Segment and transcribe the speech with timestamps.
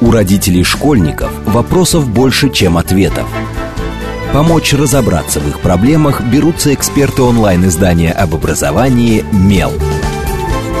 [0.00, 3.26] У родителей школьников вопросов больше, чем ответов.
[4.32, 9.72] Помочь разобраться в их проблемах берутся эксперты онлайн-издания об образовании «Мел».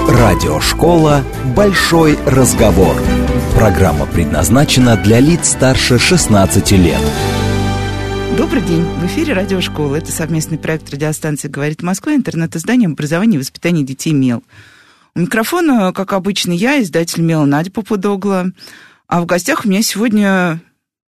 [0.08, 1.22] Радиошкола
[1.56, 2.96] «Большой разговор».
[3.54, 7.00] Программа предназначена для лиц старше 16 лет.
[8.36, 8.84] Добрый день.
[9.00, 9.94] В эфире Радиошкола.
[9.94, 14.42] Это совместный проект радиостанции «Говорит Москва», интернет-издание образования и воспитания детей «Мел».
[15.16, 18.46] У микрофона, как обычно, я, издатель «Мела» Надя Попудогла.
[19.06, 20.60] А в гостях у меня сегодня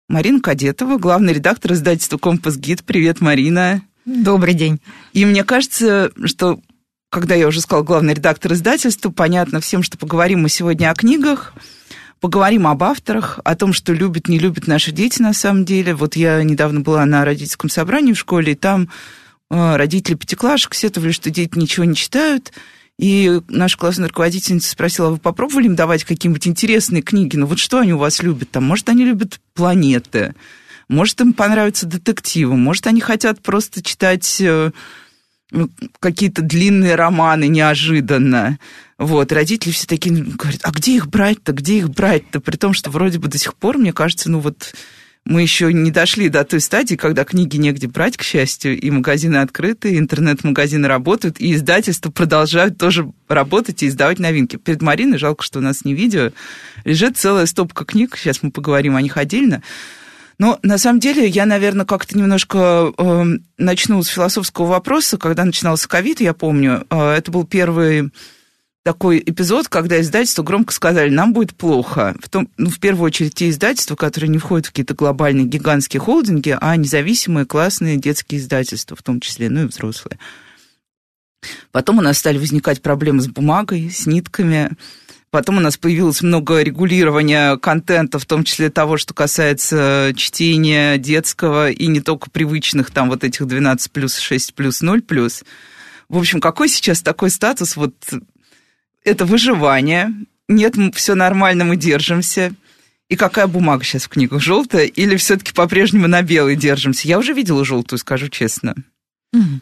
[0.09, 2.83] Марина Кадетова, главный редактор издательства «Компас Гид».
[2.83, 3.81] Привет, Марина.
[4.05, 4.81] Добрый день.
[5.12, 6.59] И мне кажется, что,
[7.11, 11.55] когда я уже сказала главный редактор издательства, понятно всем, что поговорим мы сегодня о книгах,
[12.19, 15.95] поговорим об авторах, о том, что любят, не любят наши дети на самом деле.
[15.95, 18.89] Вот я недавно была на родительском собрании в школе, и там
[19.48, 22.53] э, родители пятиклашек сетовали, что дети ничего не читают,
[23.02, 27.34] и наша классная руководительница спросила, вы попробовали им давать какие-нибудь интересные книги?
[27.34, 28.62] Ну вот что они у вас любят там?
[28.62, 30.37] Может, они любят планеты?
[30.89, 32.55] Может, им понравятся детективы?
[32.56, 34.70] Может, они хотят просто читать э,
[35.50, 38.61] ну, какие-то длинные романы неожиданно?
[38.98, 42.39] Вот, родители все такие говорят, а где их брать-то, где их брать-то?
[42.39, 44.75] При том, что вроде бы до сих пор, мне кажется, ну вот
[45.25, 49.37] мы еще не дошли до той стадии, когда книги негде брать, к счастью, и магазины
[49.37, 54.56] открыты, и интернет-магазины работают, и издательства продолжают тоже работать и издавать новинки.
[54.56, 56.33] Перед Мариной, жалко, что у нас не видео,
[56.84, 59.62] лежит целая стопка книг, сейчас мы поговорим о них отдельно.
[60.39, 63.25] Но на самом деле я, наверное, как-то немножко э,
[63.59, 65.19] начну с философского вопроса.
[65.19, 68.11] Когда начинался ковид, я помню, э, это был первый
[68.83, 72.16] такой эпизод, когда издательства громко сказали, нам будет плохо.
[72.20, 76.00] В, том, ну, в первую очередь те издательства, которые не входят в какие-то глобальные гигантские
[76.00, 80.19] холдинги, а независимые классные детские издательства, в том числе, ну и взрослые.
[81.70, 84.70] Потом у нас стали возникать проблемы с бумагой, с нитками.
[85.30, 91.70] Потом у нас появилось много регулирования контента, в том числе того, что касается чтения детского
[91.70, 95.42] и не только привычных там вот этих 12 плюс, 6 плюс, 0 плюс.
[96.09, 97.94] В общем, какой сейчас такой статус вот
[99.05, 100.13] это выживание.
[100.49, 102.53] Нет, все нормально, мы держимся.
[103.09, 104.41] И какая бумага сейчас в книгах?
[104.41, 107.09] Желтая или все-таки по-прежнему на белой держимся?
[107.09, 108.75] Я уже видела желтую, скажу честно.
[109.35, 109.61] Mm.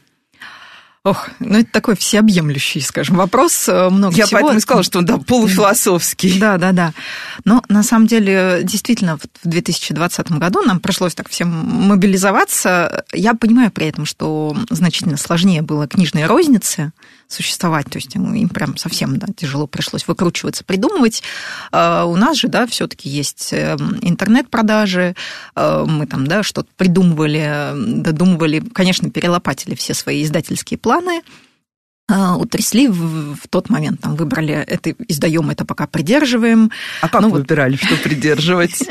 [1.03, 3.67] Ох, ну это такой всеобъемлющий, скажем, вопрос.
[3.69, 4.39] Э, много Я всего.
[4.39, 6.39] поэтому и сказала, что он да, полуфилософский.
[6.39, 6.93] Да, да, да.
[7.47, 13.07] Но на самом деле, действительно, в 2020 году нам пришлось так всем мобилизоваться.
[13.15, 16.93] Я понимаю при этом, что значительно сложнее было книжной рознице
[17.32, 21.22] существовать, то есть им прям совсем да, тяжело пришлось выкручиваться, придумывать.
[21.72, 25.14] А у нас же, да, все-таки есть эм, интернет-продажи,
[25.54, 31.22] э, мы там, да, что-то придумывали, додумывали, конечно, перелопатили все свои издательские планы,
[32.10, 36.72] а, утрясли в, в тот момент, там выбрали это, издаем это пока придерживаем.
[37.02, 37.84] А как ну, выбирали, вот...
[37.84, 38.82] что придерживать?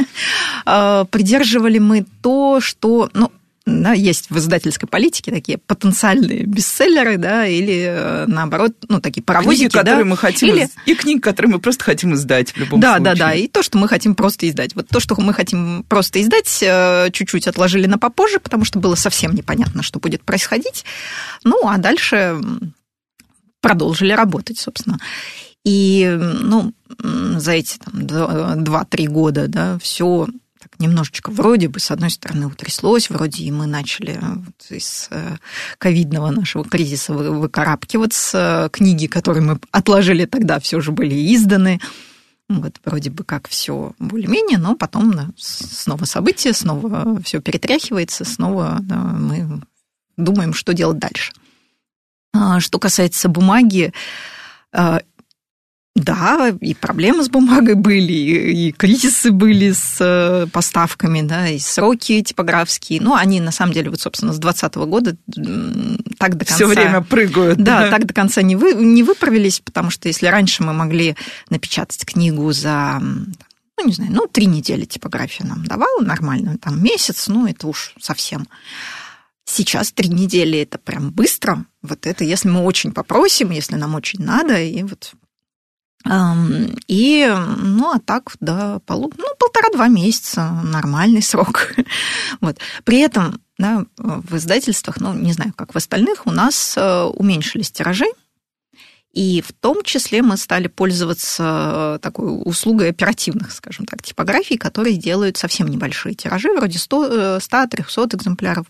[0.66, 3.29] А, придерживали мы то, что, ну,
[3.69, 9.62] да, есть в издательской политике такие потенциальные бестселлеры, да, или э, наоборот, ну, такие паровозики,
[9.63, 10.69] книги, которые да, мы хотим, или...
[10.85, 13.03] и книги, которые мы просто хотим издать в любом да, случае.
[13.03, 14.75] Да, да, да, и то, что мы хотим просто издать.
[14.75, 18.96] Вот то, что мы хотим просто издать, э, чуть-чуть отложили на попозже, потому что было
[18.96, 20.86] совсем непонятно, что будет происходить.
[21.44, 22.40] Ну, а дальше
[23.62, 25.00] продолжили работать, собственно.
[25.66, 30.28] И, ну, за эти там 2-3 года, да, все
[30.80, 35.38] немножечко вроде бы, с одной стороны, утряслось, вроде и мы начали вот из э,
[35.78, 38.69] ковидного нашего кризиса выкарабкиваться.
[38.72, 41.80] Книги, которые мы отложили тогда, все же были изданы.
[42.50, 48.78] Вот вроде бы как все более-менее, но потом да, снова события, снова все перетряхивается, снова
[48.81, 49.62] да, мы
[50.18, 51.31] думаем, что делать дальше.
[52.34, 53.94] А, что касается бумаги,
[54.72, 55.02] а,
[56.00, 62.22] да, и проблемы с бумагой были, и, кризисы были с э, поставками, да, и сроки
[62.22, 63.02] типографские.
[63.02, 65.18] Ну, они, на самом деле, вот, собственно, с 2020 года
[66.18, 66.56] так до конца...
[66.56, 67.58] Все время прыгают.
[67.60, 67.90] Да, да.
[67.90, 71.16] так до конца не, вы, не выправились, потому что если раньше мы могли
[71.50, 73.02] напечатать книгу за
[73.80, 77.94] ну, не знаю, ну, три недели типография нам давала нормально, там месяц, ну, это уж
[78.00, 78.45] совсем.
[79.45, 81.66] Сейчас три недели это прям быстро.
[81.81, 85.13] Вот это, если мы очень попросим, если нам очень надо, и вот
[86.06, 91.74] и, ну, а так, да, полу, ну, полтора-два месяца, нормальный срок.
[92.42, 92.57] вот.
[92.86, 97.72] При этом, да, в издательствах, ну, не знаю, как в остальных, у нас э, уменьшились
[97.72, 98.06] тиражи,
[99.12, 105.36] и в том числе мы стали пользоваться такой услугой оперативных, скажем так, типографий, которые делают
[105.36, 108.68] совсем небольшие тиражи, вроде 100-300 э, экземпляров.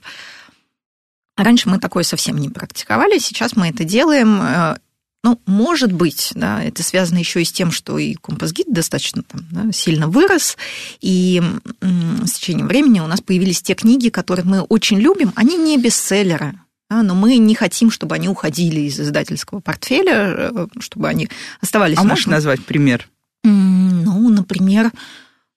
[1.37, 4.77] Раньше мы такое совсем не практиковали, сейчас мы это делаем, э,
[5.23, 9.41] Ну, может быть, да, это связано еще и с тем, что и компас-гид достаточно там,
[9.51, 10.57] да, сильно вырос,
[11.01, 11.41] и
[11.81, 16.53] с течением времени у нас появились те книги, которые мы очень любим, они не бестселлеры,
[16.89, 21.29] да, но мы не хотим, чтобы они уходили из издательского портфеля, э, чтобы они
[21.59, 21.97] оставались.
[21.97, 23.09] А можешь назвать пример?
[23.43, 24.91] Ну, например,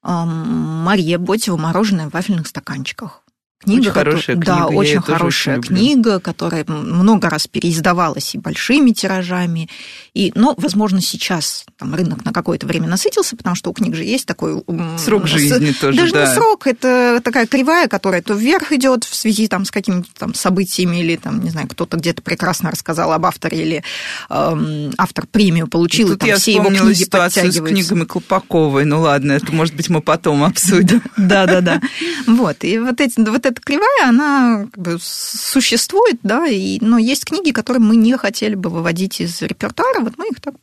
[0.02, 3.21] Мария Ботева «Мороженое в вафельных стаканчиках».
[3.62, 4.46] Книга, очень хорошая книга.
[4.46, 9.68] Да, очень хорошая очень книга, которая много раз переиздавалась и большими тиражами.
[10.14, 14.04] И, но, возможно, сейчас там, рынок на какое-то время насытился, потому что у книг же
[14.04, 14.62] есть такой...
[14.98, 15.78] Срок жизни с...
[15.78, 16.26] тоже, Даже да.
[16.26, 20.34] не срок, это такая кривая, которая то вверх идет в связи там, с какими-то там
[20.34, 23.84] событиями, или, там, не знаю, кто-то где-то прекрасно рассказал об авторе, или
[24.28, 27.64] эм, автор премию получил, и, и там я все его книги подтягиваются.
[27.64, 28.84] с книгами Колпаковой.
[28.84, 31.02] Ну ладно, это, может быть, мы потом обсудим.
[31.16, 31.80] Да-да-да.
[32.26, 37.24] Вот, и вот эти вот эта кривая, она как бы существует, да, и, но есть
[37.24, 40.54] книги, которые мы не хотели бы выводить из репертуара, вот мы их так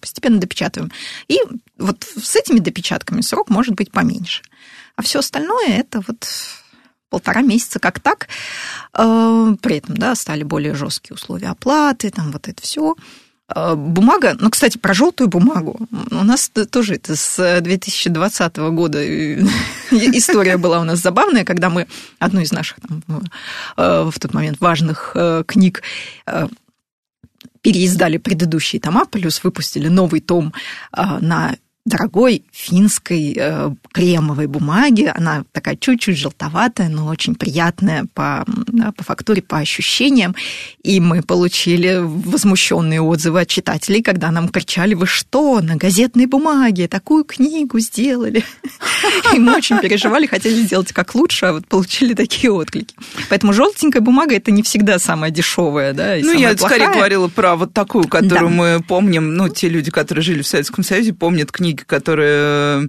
[0.00, 0.92] постепенно допечатываем.
[1.28, 1.38] И
[1.78, 4.42] вот с этими допечатками срок может быть поменьше.
[4.96, 6.26] А все остальное это вот
[7.10, 8.28] полтора месяца как так.
[8.94, 12.94] Э, при этом, да, стали более жесткие условия оплаты, там вот это все.
[13.48, 15.78] А, бумага, ну, кстати, про желтую бумагу.
[16.10, 19.02] У нас тоже это с 2020 года
[19.90, 21.86] история была у нас забавная, когда мы
[22.18, 23.02] одну из наших там,
[23.76, 25.82] э, в тот момент важных э, книг
[26.26, 26.48] э,
[27.62, 30.52] переиздали предыдущие тома, плюс выпустили новый том
[30.92, 31.56] на
[31.88, 35.10] дорогой финской э, кремовой бумаги.
[35.14, 40.36] Она такая чуть-чуть желтоватая, но очень приятная по, да, по фактуре, по ощущениям.
[40.82, 46.88] И мы получили возмущенные отзывы от читателей, когда нам кричали, вы что, на газетной бумаге
[46.88, 48.44] такую книгу сделали?
[49.34, 52.94] И мы очень переживали, хотели сделать как лучше, а вот получили такие отклики.
[53.30, 57.72] Поэтому желтенькая бумага это не всегда самая дешевая, да, Ну, я скорее говорила про вот
[57.72, 61.86] такую, которую мы помним, ну, те люди, которые жили в Советском Союзе, помнят книги книги,
[61.86, 62.88] которые э,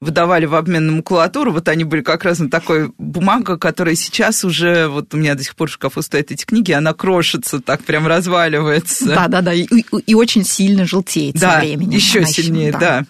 [0.00, 4.44] выдавали в обмен на макулатуру, вот они были как раз на такой бумага, которая сейчас
[4.44, 7.82] уже, вот у меня до сих пор в шкафу стоят эти книги, она крошится, так
[7.82, 9.06] прям разваливается.
[9.06, 11.90] Да-да-да, и, и очень сильно желтеет да, со временем.
[11.90, 12.78] еще сильнее, да.
[12.78, 13.06] да.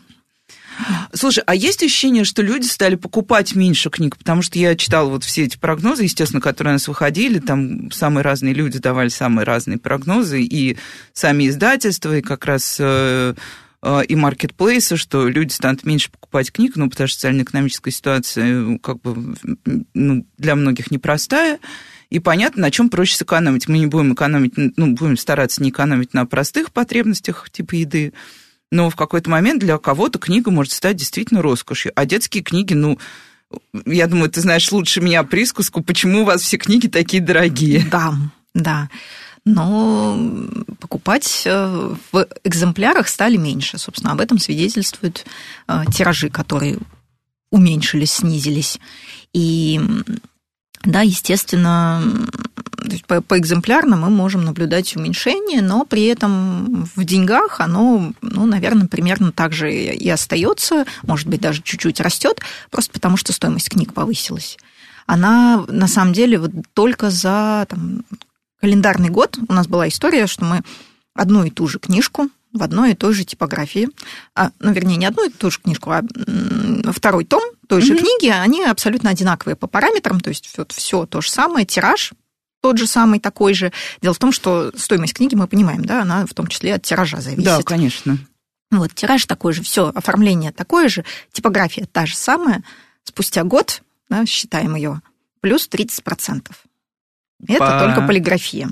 [1.13, 4.17] Слушай, а есть ощущение, что люди стали покупать меньше книг?
[4.17, 8.23] Потому что я читала вот все эти прогнозы, естественно, которые у нас выходили, там самые
[8.23, 10.77] разные люди давали самые разные прогнозы, и
[11.13, 13.35] сами издательства, и как раз Э,
[13.85, 19.01] и маркетплейсы, что люди станут меньше покупать книг, ну, потому что социально-экономическая ситуация э, как
[19.01, 19.37] бы
[19.95, 21.61] ну, для многих непростая.
[22.11, 23.69] И понятно, на чем проще сэкономить.
[23.69, 28.13] Мы не будем экономить, ну, будем стараться не экономить на простых потребностях типа еды,
[28.73, 31.93] но в какой-то момент для кого-то книга может стать действительно роскошью.
[31.95, 32.99] А детские книги, ну,
[33.87, 37.85] я думаю, ты знаешь лучше меня присказку, почему у вас все книги такие дорогие.
[37.91, 38.15] Да,
[38.55, 38.89] да
[39.49, 40.19] но
[40.81, 43.79] покупать э, в экземплярах стали меньше.
[43.79, 45.25] Собственно, об этом свидетельствуют
[45.67, 46.79] э, тиражи, которые
[47.51, 48.79] уменьшились, снизились.
[49.33, 49.81] И
[50.85, 52.03] да, естественно,
[53.07, 58.87] по, по экземплярно мы можем наблюдать уменьшение, но при этом в деньгах оно, ну, наверное,
[58.87, 62.41] примерно так же и остается, может быть, даже чуть-чуть растет,
[62.71, 64.59] просто потому что стоимость книг повысилась.
[65.07, 68.05] Она на самом деле вот только за там,
[68.61, 70.63] календарный год у нас была история, что мы
[71.15, 73.89] одну и ту же книжку в одной и той же типографии,
[74.35, 76.03] а, ну, вернее, не одну и ту же книжку, а
[76.93, 77.99] второй том той же mm-hmm.
[77.99, 82.13] книги, они абсолютно одинаковые по параметрам, то есть вот все то же самое, тираж
[82.61, 83.73] тот же самый, такой же.
[84.03, 87.21] Дело в том, что стоимость книги, мы понимаем, да, она в том числе от тиража
[87.21, 87.45] зависит.
[87.45, 88.19] Да, конечно.
[88.71, 92.63] Вот, тираж такой же, все, оформление такое же, типография та же самая.
[93.05, 95.01] Спустя год, да, считаем ее,
[95.41, 96.51] плюс 30%.
[97.47, 97.81] Это по...
[97.81, 98.69] только полиграфия.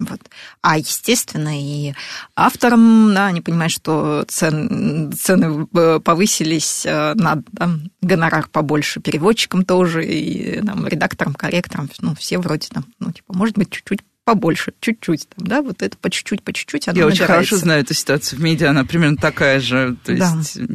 [0.00, 0.20] Вот.
[0.62, 1.92] А, естественно, и
[2.36, 10.06] авторам, да, они понимают, что цен, цены повысились, э, надо да, гонорар побольше, переводчикам тоже,
[10.06, 15.28] и там, редакторам, корректорам, ну, все вроде там, ну, типа, может быть, чуть-чуть побольше, чуть-чуть,
[15.30, 17.24] там, да, вот это по чуть-чуть, по чуть-чуть оно Я набирается.
[17.24, 19.96] очень хорошо знаю эту ситуацию в медиа, она примерно такая же.
[20.04, 20.60] То есть...
[20.60, 20.74] Да.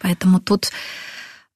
[0.00, 0.72] Поэтому тут Э,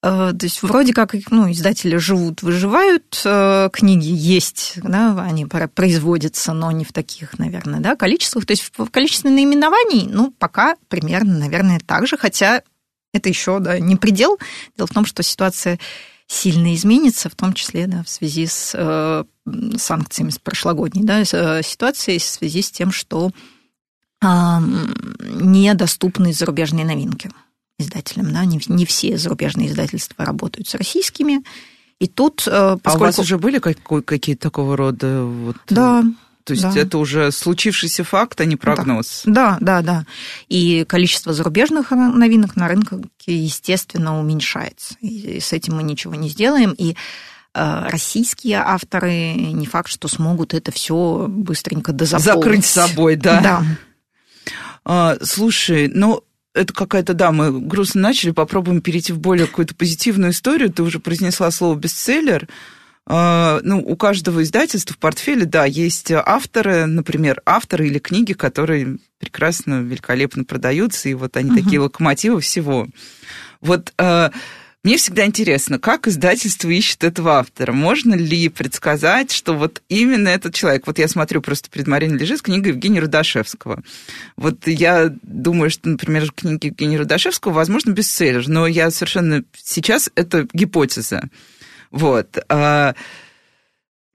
[0.03, 6.71] то есть вроде как ну, издатели живут, выживают, э, книги есть, да, они производятся, но
[6.71, 8.47] не в таких, наверное, да, количествах.
[8.47, 12.63] То есть в количестве наименований, ну, пока примерно, наверное, так же, хотя
[13.13, 14.39] это еще да, не предел.
[14.77, 15.79] Дело в том, что ситуация
[16.27, 19.25] сильно изменится, в том числе да, в связи с э,
[19.77, 23.33] санкциями с прошлогодней да, э, ситуацией, в связи с тем, что
[24.23, 24.27] э,
[25.21, 27.31] недоступны зарубежные новинки
[27.81, 28.33] издателям.
[28.33, 28.45] Да?
[28.45, 31.43] Не, не все зарубежные издательства работают с российскими.
[31.99, 32.81] И тут, поскольку...
[32.81, 35.25] Э, а у вас уже были какие-то такого рода...
[35.25, 35.57] Вот...
[35.69, 36.03] Да,
[36.45, 36.73] То есть да.
[36.75, 39.23] это уже случившийся факт, а не прогноз.
[39.27, 40.07] Да, да, да.
[40.49, 42.97] И количество зарубежных новинок на рынке,
[43.27, 44.95] естественно, уменьшается.
[45.01, 46.73] И с этим мы ничего не сделаем.
[46.73, 46.97] И
[47.55, 52.45] э, российские авторы не факт, что смогут это все быстренько дозаполнить.
[52.45, 53.41] Закрыть собой, да.
[53.43, 53.65] Да.
[54.85, 60.33] А, слушай, ну это какая-то, да, мы грустно начали, попробуем перейти в более какую-то позитивную
[60.33, 60.73] историю.
[60.73, 62.49] Ты уже произнесла слово бестселлер.
[63.07, 68.99] А, ну, у каждого издательства в портфеле, да, есть авторы, например, авторы или книги, которые
[69.19, 71.63] прекрасно, великолепно продаются, и вот они угу.
[71.63, 72.89] такие локомотивы всего.
[73.61, 74.33] Вот а,
[74.83, 77.73] мне всегда интересно, как издательство ищет этого автора.
[77.73, 80.87] Можно ли предсказать, что вот именно этот человек...
[80.87, 83.83] Вот я смотрю просто перед Мариной лежит книга Евгения Рудашевского.
[84.37, 89.45] Вот я думаю, что, например, книги Евгения Рудашевского, возможно, бестселлер, но я совершенно...
[89.55, 91.29] Сейчас это гипотеза.
[91.91, 92.39] Вот.
[92.49, 92.95] А,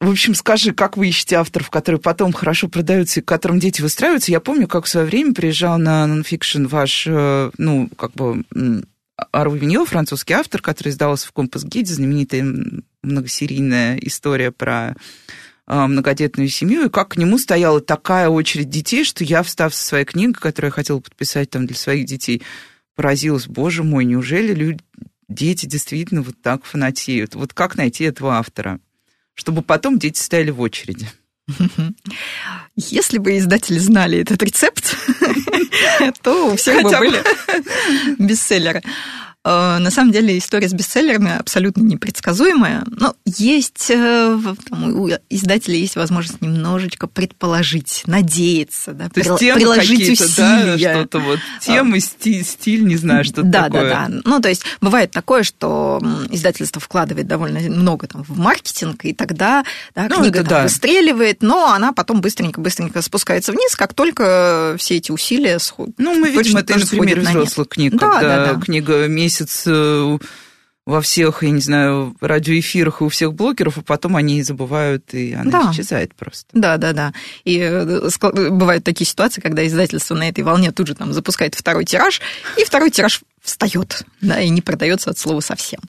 [0.01, 3.83] в общем, скажи, как вы ищете авторов, которые потом хорошо продаются и к которым дети
[3.83, 4.31] выстраиваются?
[4.31, 8.43] Я помню, как в свое время приезжал на нонфикшн ваш, э, ну, как бы,
[9.31, 12.45] Ару Виньо, французский автор, который издавался в Компас-гиде, знаменитая
[13.01, 14.95] многосерийная история про
[15.67, 19.83] а, многодетную семью, и как к нему стояла такая очередь детей, что я, встав со
[19.83, 22.43] своей книгой, которую я хотела подписать там для своих детей,
[22.95, 24.79] поразилась, боже мой, неужели люди,
[25.27, 27.35] дети действительно вот так фанатеют.
[27.35, 28.79] Вот как найти этого автора,
[29.33, 31.09] чтобы потом дети стояли в очереди?
[32.75, 34.95] Если бы издатели знали этот рецепт,
[36.23, 37.21] то у всех бы были
[38.19, 38.83] бестселлеры.
[39.45, 45.75] Э, на самом деле история с бестселлерами абсолютно непредсказуемая, но есть, э, там, у издателя
[45.75, 50.77] есть возможность немножечко предположить, надеяться, да, То есть темы приложить усилия.
[50.77, 53.83] Да, что-то вот, темы, стиль, стиль, не знаю, что да, такое.
[53.83, 54.21] Да, да, да.
[54.25, 59.63] Ну, то есть бывает такое, что издательство вкладывает довольно много там в маркетинг, и тогда
[59.93, 60.63] да, ну, книга там, да.
[60.63, 65.93] выстреливает, но она потом быстренько-быстренько спускается вниз, как только все эти усилия сходят.
[65.99, 68.59] Ну, мы видим это на примере взрослых книг, да, когда да, да.
[68.61, 70.17] книга месяц месяц э,
[70.85, 75.33] во всех, я не знаю, радиоэфирах и у всех блогеров, а потом они забывают, и
[75.33, 75.71] она да.
[75.71, 76.47] исчезает просто.
[76.53, 77.13] Да, да, да.
[77.43, 78.09] И э,
[78.51, 82.21] бывают такие ситуации, когда издательство на этой волне тут же там запускает второй тираж,
[82.57, 85.79] и второй тираж встает, да, и не продается от слова совсем.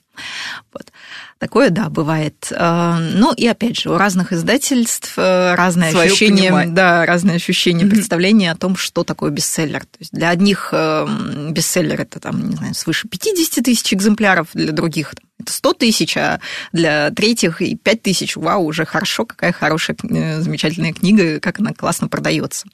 [0.73, 0.91] Вот.
[1.39, 2.51] Такое, да, бывает.
[2.51, 6.73] Э, ну и опять же, у разных издательств э, разные Своё ощущения, понимание.
[6.73, 7.89] да, разные ощущения, mm-hmm.
[7.89, 9.81] представления о том, что такое бестселлер.
[9.81, 11.07] То есть для одних э,
[11.51, 16.39] бестселлер это там, не знаю, свыше 50 тысяч экземпляров, для других это 100 тысяч, а
[16.71, 22.07] для третьих и 5 тысяч, вау, уже хорошо, какая хорошая, замечательная книга, как она классно
[22.07, 22.65] продается.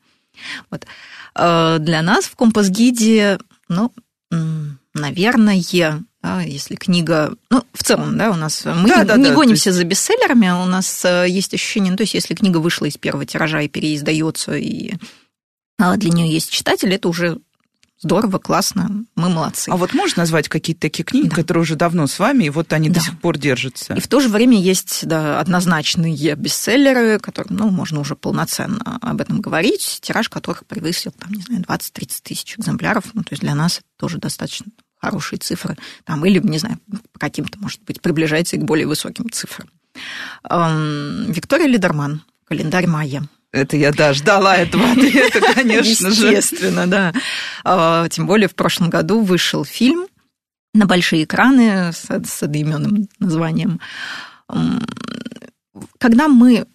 [0.72, 0.86] Вот.
[1.36, 3.92] Для нас в Компас-гиде, ну,
[4.94, 5.62] наверное,
[6.24, 9.70] если книга, ну, в целом, да, у нас мы да, не, да, не да, гонимся
[9.70, 9.78] есть...
[9.78, 13.26] за бестселлерами, у нас э, есть ощущение, ну, то есть если книга вышла из первого
[13.26, 14.94] тиража и переиздается, и
[15.80, 17.40] а, для нее есть читатель, это уже
[18.04, 19.70] здорово, классно, мы молодцы.
[19.70, 21.36] А вот можешь назвать какие-то такие книги, да.
[21.36, 22.96] которые уже давно с вами, и вот они да.
[22.96, 23.94] до сих пор держатся?
[23.94, 29.22] И в то же время есть да, однозначные бестселлеры, которым, ну, можно уже полноценно об
[29.22, 33.56] этом говорить, тираж которых превысил, там, не знаю, 20-30 тысяч экземпляров, ну, то есть для
[33.56, 34.68] нас это тоже достаточно
[35.04, 36.80] хорошие цифры, там, или, не знаю,
[37.18, 39.68] каким-то, может быть, приближается и к более высоким цифрам.
[40.44, 43.28] Виктория Лидерман, календарь майя.
[43.52, 46.28] Это я, да, ждала этого ответа, конечно же.
[46.28, 47.14] Естественно, да.
[47.64, 50.08] А, тем более в прошлом году вышел фильм
[50.74, 53.80] на большие экраны с, с одноименным названием.
[56.00, 56.66] Когда мы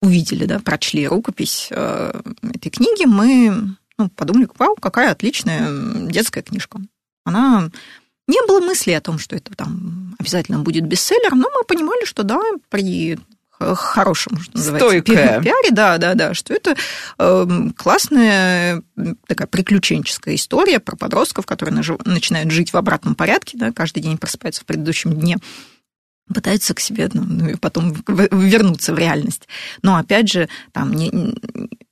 [0.00, 6.80] увидели, да, прочли рукопись э, этой книги, мы ну, подумали, вау, какая отличная детская книжка.
[7.24, 7.70] Она
[8.26, 12.22] не было мысли о том, что это там обязательно будет бестселлер, но мы понимали, что
[12.22, 13.18] да, при
[13.74, 15.40] хорошем, что называется, Стойкая.
[15.40, 16.74] пиаре, да, да, да, что это
[17.18, 18.82] э, классная
[19.26, 24.62] такая приключенческая история про подростков, которые начинают жить в обратном порядке, да, каждый день просыпаются
[24.62, 25.38] в предыдущем дне
[26.32, 29.48] пытаются к себе ну, ну потом вернуться в реальность.
[29.82, 31.10] Но опять же, там не,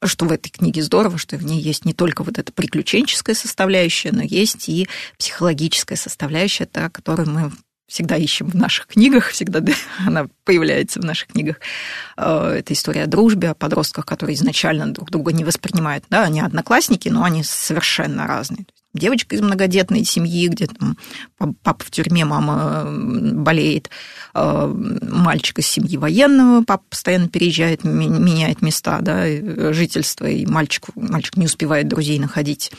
[0.03, 4.13] что в этой книге здорово, что в ней есть не только вот эта приключенческая составляющая,
[4.13, 4.89] но есть и
[5.19, 7.53] психологическая составляющая, та, которую мы
[7.87, 9.63] всегда ищем в наших книгах, всегда
[10.07, 11.57] она появляется в наших книгах.
[12.17, 16.05] Э, это история о дружбе, о подростках, которые изначально друг друга не воспринимают.
[16.09, 20.97] Да, они одноклассники, но они совершенно разные девочка из многодетной семьи, где там
[21.63, 23.91] папа в тюрьме, мама болеет,
[24.35, 29.25] а, мальчик из семьи военного, папа постоянно переезжает, меняет места да,
[29.73, 32.73] жительства, и мальчик, мальчик не успевает друзей находить.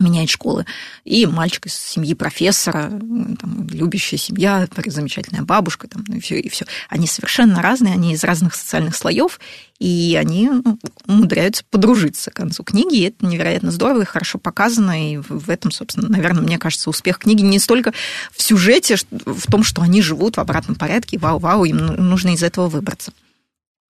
[0.00, 0.66] Меняет школы.
[1.04, 6.66] И мальчик из семьи профессора, там, любящая семья, замечательная бабушка, там, и все, и все.
[6.88, 9.38] Они совершенно разные, они из разных социальных слоев,
[9.78, 15.12] и они ну, умудряются подружиться к концу книги, и это невероятно здорово и хорошо показано,
[15.12, 17.92] и в этом, собственно, наверное, мне кажется, успех книги не столько
[18.32, 22.68] в сюжете, в том, что они живут в обратном порядке, вау-вау, им нужно из этого
[22.68, 23.12] выбраться.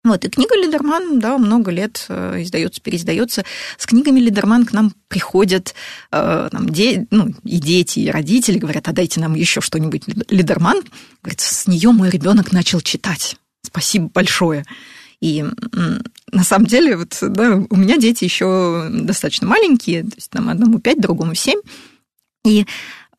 [0.05, 3.45] Вот, и книга Лидерман, да, много лет э, издается, переиздается.
[3.79, 5.75] С книгами Лидерман к нам приходят
[6.11, 10.83] э, там, де, ну, и дети, и родители, говорят, а дайте нам еще что-нибудь Лидерман.
[11.23, 13.37] Говорит, с нее мой ребенок начал читать.
[13.65, 14.65] Спасибо большое.
[15.21, 15.45] И
[16.33, 20.81] на самом деле, вот, да, у меня дети еще достаточно маленькие, то есть там одному
[20.81, 21.61] пять, другому семь.
[22.45, 22.67] И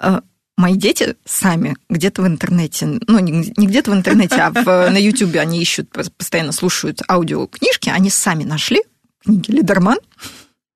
[0.01, 0.19] э,
[0.57, 5.35] мои дети сами где-то в интернете, ну, не, где-то в интернете, а в, на YouTube
[5.35, 8.81] они ищут, постоянно слушают аудиокнижки, они сами нашли
[9.23, 9.97] книги Лидерман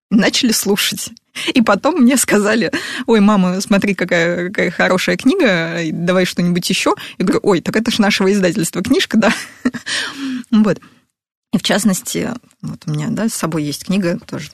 [0.09, 1.09] начали слушать.
[1.53, 2.71] И потом мне сказали,
[3.05, 6.95] ой, мама, смотри, какая, какая хорошая книга, давай что-нибудь еще.
[7.17, 9.33] Я говорю, ой, так это же нашего издательства книжка, да.
[10.49, 10.79] Вот.
[11.53, 12.29] И в частности,
[12.61, 14.49] вот у меня да, с собой есть книга тоже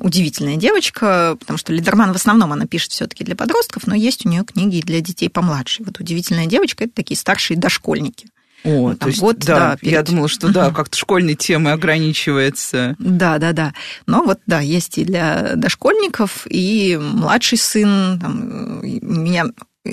[0.00, 4.28] удивительная девочка, потому что Лидерман в основном она пишет все-таки для подростков, но есть у
[4.28, 5.82] нее книги для детей помладше.
[5.84, 8.28] Вот удивительная девочка это такие старшие дошкольники.
[8.64, 9.92] О, Там то есть, вот, да, да перед...
[9.92, 12.96] я думала, что да, как-то школьной темы ограничивается.
[12.98, 13.72] Да, да, да.
[14.06, 19.46] Но вот, да, есть и для дошкольников, и младший сын, там, меня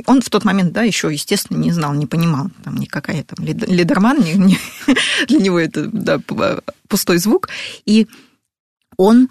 [0.07, 4.19] он в тот момент, да, еще, естественно, не знал, не понимал, там никакая там лидерман,
[4.19, 4.57] не, не,
[5.27, 6.19] для него это да,
[6.89, 7.49] пустой звук.
[7.85, 8.07] И
[8.97, 9.29] он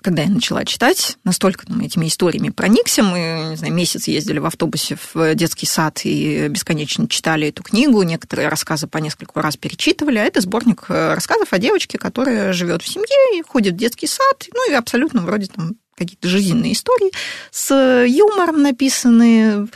[0.00, 3.02] когда я начала читать, настолько там, этими историями проникся.
[3.02, 8.02] Мы, не знаю, месяц ездили в автобусе в детский сад и бесконечно читали эту книгу.
[8.02, 10.18] Некоторые рассказы по несколько раз перечитывали.
[10.18, 14.06] А это сборник э, рассказов о девочке, которая живет в семье и ходит в детский
[14.06, 14.46] сад.
[14.52, 17.12] Ну и абсолютно вроде там какие-то жизненные истории
[17.50, 19.68] с юмором написанные.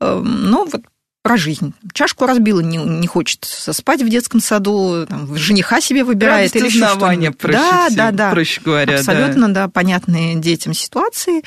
[0.00, 0.82] Эм, но вот
[1.26, 1.74] про жизнь.
[1.92, 6.86] Чашку разбила, не, не хочет спать в детском саду, там, жениха себе выбирает или еще
[6.88, 7.38] что-нибудь.
[7.38, 8.30] Проще, да, да, да.
[8.30, 9.66] Проще говоря, Абсолютно, да.
[9.66, 11.42] да, понятные детям ситуации.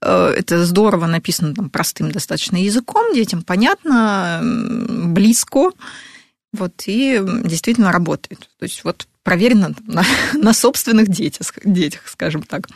[0.00, 5.70] Э, это здорово написано там, простым достаточно языком, детям понятно, близко.
[6.52, 8.50] Вот, и действительно работает.
[8.58, 12.68] То есть вот проверено на, на собственных детях, детях, скажем так.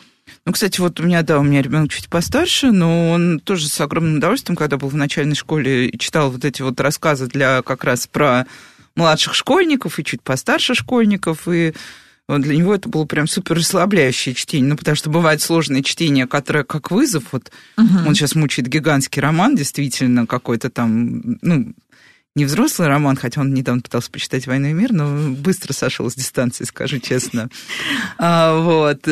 [0.46, 3.80] Ну, кстати, вот у меня, да, у меня ребенок чуть постарше, но он тоже с
[3.80, 8.07] огромным удовольствием, когда был в начальной школе, читал вот эти вот рассказы для как раз
[8.07, 8.46] про
[8.94, 11.72] младших школьников и чуть постарше школьников, и
[12.28, 16.64] для него это было прям супер расслабляющее чтение, ну, потому что бывает сложное чтение, которое
[16.64, 17.98] как вызов, вот угу.
[18.07, 21.74] он сейчас мучает гигантский роман, действительно, какой-то там, ну,
[22.35, 26.14] не взрослый роман, хотя он недавно пытался почитать «Войну и мир», но быстро сошел с
[26.14, 27.48] дистанции, скажу честно.
[28.18, 29.07] А, вот.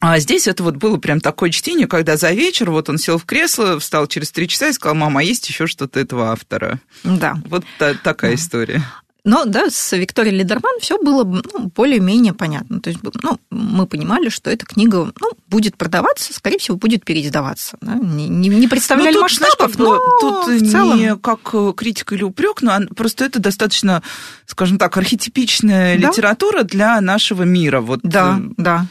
[0.00, 3.26] А здесь это вот было прям такое чтение, когда за вечер вот он сел в
[3.26, 6.80] кресло, встал через три часа и сказал, мама, а есть еще что-то этого автора?
[7.04, 7.36] Да.
[7.44, 8.36] Вот та, такая да.
[8.36, 8.82] история.
[9.24, 12.80] Но да, с Викторией Лидерман все было ну, более-менее понятно.
[12.80, 17.76] То есть ну, мы понимали, что эта книга ну, будет продаваться, скорее всего, будет переиздаваться.
[17.82, 17.94] Да?
[17.94, 20.98] Не, не представляли ну, тут, масштабов, знаешь, но тут в целом...
[20.98, 24.02] не как критика или упрек, но просто это достаточно,
[24.46, 26.08] скажем так, архетипичная да?
[26.08, 27.80] литература для нашего мира.
[27.82, 28.86] Вот, да, э, да.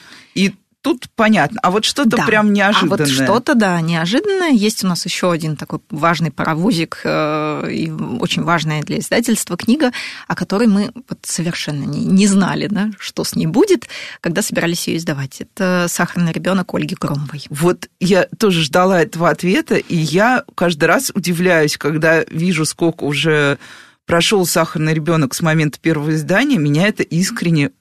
[0.82, 1.60] Тут понятно.
[1.62, 2.26] А вот что-то да.
[2.26, 2.96] прям неожиданное.
[2.96, 4.52] А вот что-то, да, неожиданное.
[4.52, 9.92] Есть у нас еще один такой важный паровозик э, и очень важная для издательства книга,
[10.30, 13.89] о которой мы вот совершенно не, не знали, да, что с ней будет,
[14.22, 15.42] когда собирались ее издавать.
[15.42, 17.44] Это «Сахарный ребенок» Ольги Громовой.
[17.50, 23.58] Вот я тоже ждала этого ответа, и я каждый раз удивляюсь, когда вижу, сколько уже
[24.06, 27.72] прошел «Сахарный ребенок» с момента первого издания, меня это искренне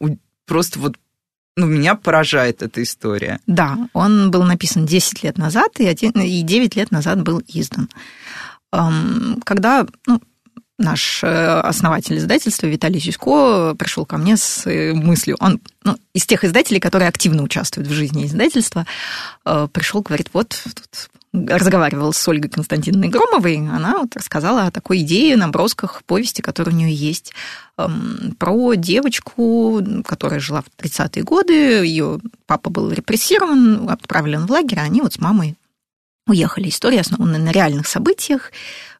[0.47, 0.97] просто вот
[1.59, 3.41] ну, меня поражает эта история.
[3.47, 7.89] Да, он был написан 10 лет назад, и, один, и 9 лет назад был издан.
[8.71, 10.23] Когда ну,
[10.79, 16.27] наш э, основатель издательства Виталий Сюсько пришел ко мне с э, мыслью, он ну, из
[16.27, 18.87] тех издателей, которые активно участвуют в жизни издательства,
[19.45, 25.01] э, пришел, говорит, вот тут разговаривал с Ольгой Константиновной Громовой, она вот рассказала о такой
[25.01, 27.33] идее, набросках повести, которые у нее есть,
[27.77, 34.79] эм, про девочку, которая жила в 30-е годы, ее папа был репрессирован, отправлен в лагерь,
[34.79, 35.57] а они вот с мамой
[36.29, 36.69] уехали.
[36.69, 38.53] История основана на реальных событиях.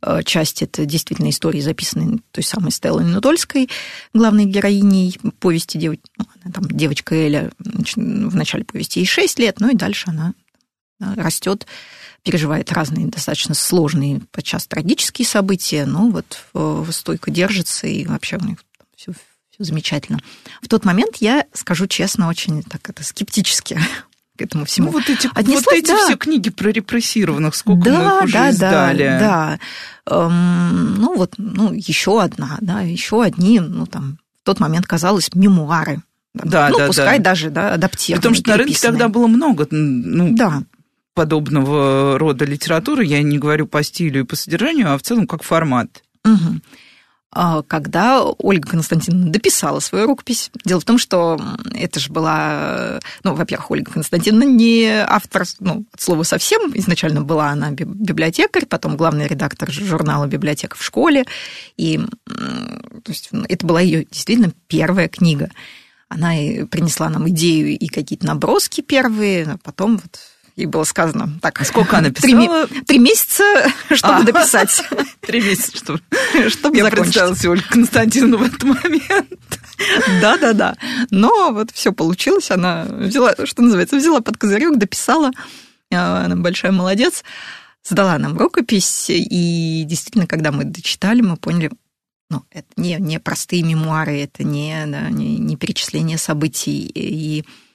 [0.03, 3.69] Э, часть это действительно истории, записанные той самой Стеллой Нудольской,
[4.15, 6.11] главной героиней повести девочки.
[6.17, 10.35] Ну, там девочка Эля в начале повести ей 6 лет, ну и дальше она
[11.01, 11.67] растет
[12.29, 18.45] переживает разные достаточно сложные, подчас трагические события, но вот э, стойко держится, и вообще у
[18.45, 18.59] них
[18.95, 19.13] все,
[19.49, 20.19] все замечательно.
[20.61, 23.81] В тот момент я, скажу честно, очень так это скептически
[24.37, 24.89] к этому всему.
[24.89, 26.05] Ну, вот эти, Отнеслась, вот эти да.
[26.05, 29.05] все книги про репрессированных, сколько да, мы их уже да, издали.
[29.05, 29.59] Да, да.
[30.15, 35.31] Эм, ну, вот, ну, еще одна, да, еще одни, ну, там, в тот момент казалось,
[35.35, 36.03] мемуары.
[36.35, 37.31] Да, ну, да, пускай да.
[37.31, 40.63] даже, да, адаптированные, Потому что на рынке тогда было много, ну, да.
[41.19, 45.43] Подобного рода литературы, я не говорю по стилю и по содержанию, а в целом как
[45.43, 46.05] формат.
[46.25, 46.61] Угу.
[47.67, 50.53] Когда Ольга Константиновна дописала свою рукопись.
[50.65, 51.41] Дело в том, что
[51.75, 57.49] это же была, ну, во-первых, Ольга Константиновна не автор, ну, от слова совсем, изначально была
[57.51, 61.25] она библиотекарь, потом главный редактор журнала «Библиотека в школе»,
[61.77, 65.51] и то есть, это была ее действительно первая книга.
[66.09, 66.31] Она
[66.71, 70.21] принесла нам идею и какие-то наброски первые, а потом вот
[70.59, 72.67] ей было сказано, так, а сколько она писала?
[72.67, 73.45] Три, три месяца,
[73.93, 74.83] чтобы а, дописать.
[75.21, 76.01] Три месяца, чтобы,
[76.49, 77.15] чтобы Я закончить.
[77.15, 79.61] представила Ольгу Константиновну в этот момент.
[80.21, 80.77] Да-да-да.
[81.11, 82.51] Но вот все получилось.
[82.51, 85.31] Она взяла, что называется, взяла под козырек, дописала.
[85.93, 87.23] А, она большая молодец.
[87.85, 89.07] Сдала нам рукопись.
[89.09, 91.71] И действительно, когда мы дочитали, мы поняли,
[92.31, 96.91] ну, это не, не простые мемуары, это не, да, не, не перечисление событий.
[96.93, 97.68] И а,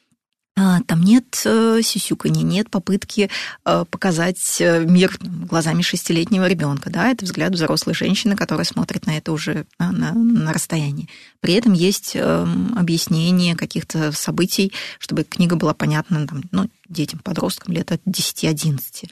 [0.55, 3.29] там нет э, сисюканья, нет попытки
[3.65, 6.91] э, показать э, мир глазами шестилетнего ребенка.
[6.91, 7.09] Да?
[7.09, 11.09] Это взгляд взрослой женщины, которая смотрит на это уже на, на, на расстоянии.
[11.39, 17.73] При этом есть эм, объяснение каких-то событий, чтобы книга была понятна там, ну, детям, подросткам
[17.73, 19.09] лет от 10-11.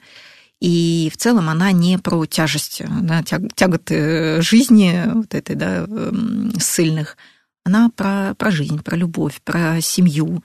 [0.60, 7.16] И в целом она не про тяжесть, да, тяготы жизни вот этой, да, эм, ссыльных.
[7.64, 10.42] Она про, про жизнь, про любовь, про семью,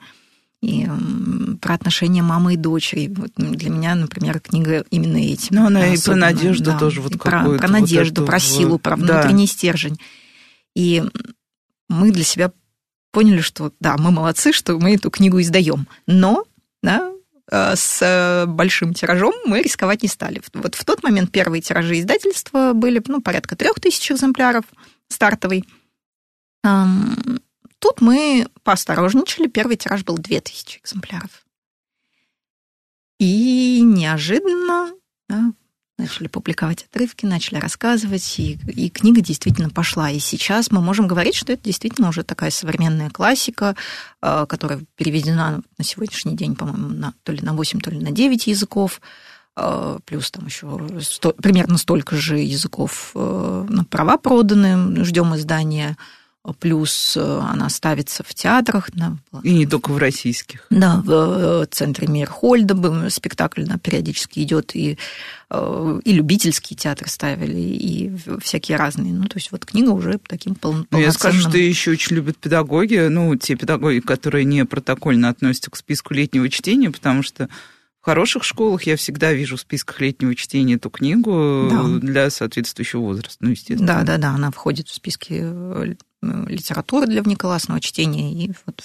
[0.60, 0.88] и
[1.60, 3.12] про отношения мамы и дочери.
[3.14, 5.56] Вот для меня, например, книга именно этим.
[5.56, 7.18] Ну, она и про надежду да, тоже вот.
[7.18, 9.52] Про, про надежду, вот про силу, про внутренний да.
[9.52, 9.98] стержень.
[10.74, 11.04] И
[11.88, 12.52] мы для себя
[13.12, 15.86] поняли, что да, мы молодцы, что мы эту книгу издаем.
[16.06, 16.44] Но,
[16.82, 17.12] да,
[17.50, 20.42] э, с большим тиражом мы рисковать не стали.
[20.54, 24.64] Вот в тот момент первые тиражи издательства были ну, порядка трех тысяч экземпляров
[25.08, 25.64] стартовый.
[27.78, 29.46] Тут мы поосторожничали.
[29.46, 31.44] Первый тираж был 2000 экземпляров.
[33.18, 34.92] И неожиданно
[35.28, 35.52] да,
[35.98, 40.10] начали публиковать отрывки, начали рассказывать, и, и книга действительно пошла.
[40.10, 43.74] И сейчас мы можем говорить, что это действительно уже такая современная классика,
[44.22, 48.12] э, которая переведена на сегодняшний день, по-моему, на, то ли на 8, то ли на
[48.12, 49.00] 9 языков
[49.56, 55.96] э, плюс там еще сто, примерно столько же языков э, права проданы, ждем издания
[56.52, 58.90] плюс э, она ставится в театрах.
[59.42, 60.66] И не только в российских.
[60.70, 64.98] Да, в э, центре Мейерхольда спектакль да, периодически идет, и,
[65.50, 69.12] э, и любительские театры ставили, и всякие разные.
[69.12, 70.88] Ну, то есть вот книга уже таким полноценным...
[70.90, 75.70] Ну, я скажу, что еще очень любят педагоги, ну, те педагоги, которые не протокольно относятся
[75.70, 77.48] к списку летнего чтения, потому что
[78.00, 81.84] в хороших школах я всегда вижу в списках летнего чтения эту книгу да.
[81.98, 83.86] для соответствующего возраста, ну, естественно.
[83.86, 85.44] Да, да, да, она входит в списки
[86.22, 88.82] литературы для внеклассного чтения и вот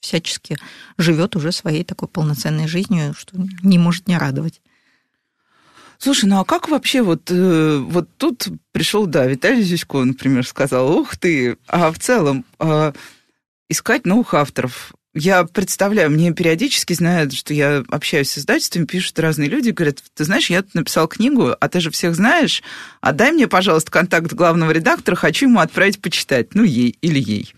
[0.00, 0.56] всячески
[0.96, 4.60] живет уже своей такой полноценной жизнью, что не может не радовать.
[5.98, 10.96] Слушай, ну а как вообще вот, э, вот тут пришел, да, Виталий Зюсько, например, сказал,
[10.96, 12.92] ух ты, а в целом а
[13.68, 19.48] искать новых авторов, я представляю, мне периодически знают, что я общаюсь с издательствами, пишут разные
[19.48, 22.62] люди, говорят, ты знаешь, я тут написал книгу, а ты же всех знаешь,
[23.00, 27.54] отдай мне, пожалуйста, контакт главного редактора, хочу ему отправить почитать, ну, ей или ей.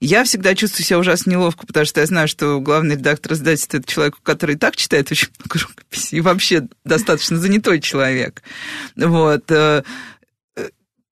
[0.00, 3.90] Я всегда чувствую себя ужасно неловко, потому что я знаю, что главный редактор издательства– это
[3.90, 8.42] человек, который и так читает очень много рукописей, и вообще достаточно занятой человек.
[8.94, 9.50] Вот.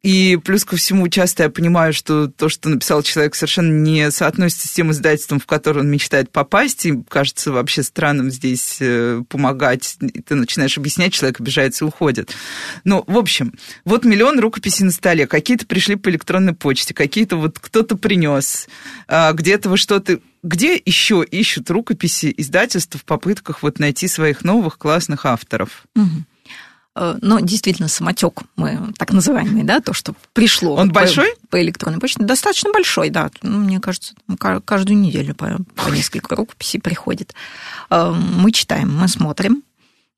[0.07, 4.69] И плюс ко всему, часто я понимаю, что то, что написал человек, совершенно не соотносится
[4.69, 6.87] с тем издательством, в которое он мечтает попасть.
[6.87, 9.97] И кажется вообще странным здесь э, помогать.
[10.01, 12.33] И ты начинаешь объяснять, человек обижается и уходит.
[12.85, 15.27] Ну, в общем, вот миллион рукописей на столе.
[15.27, 18.69] Какие-то пришли по электронной почте, какие-то вот кто-то принес.
[19.09, 24.79] А где-то вы что-то где еще ищут рукописи издательства в попытках вот найти своих новых
[24.79, 25.85] классных авторов?
[25.97, 26.25] Угу.
[26.99, 30.75] Э, но действительно самотек мы так называемый, да, то, что пришло.
[30.77, 31.35] Он по, большой?
[31.51, 32.25] По электронной почте.
[32.25, 33.31] Достаточно большой, да.
[33.43, 34.15] Ну, мне кажется,
[34.65, 37.35] каждую неделю по, по несколько рукописей приходит.
[37.91, 39.63] Э, мы читаем, мы смотрим.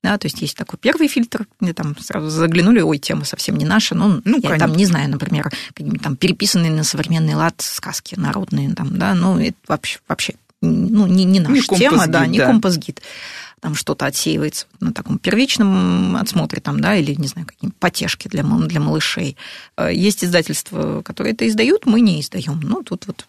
[0.01, 3.65] Да, то есть есть такой первый фильтр, где там сразу заглянули, ой, тема совсем не
[3.65, 4.59] наша, ну, ну я конечно.
[4.59, 9.37] там не знаю, например, какие-нибудь там переписанные на современный лад сказки народные, там, да, ну,
[9.37, 12.45] это вообще, вообще ну, не, не наша не тема, да, не да.
[12.45, 13.01] компас-гид
[13.59, 18.43] там что-то отсеивается на таком первичном отсмотре, там, да, или, не знаю, какие-нибудь потешки для,
[18.43, 19.37] для малышей.
[19.77, 22.59] Э, есть издательства, которые это издают, мы не издаем.
[22.61, 23.25] Ну, тут вот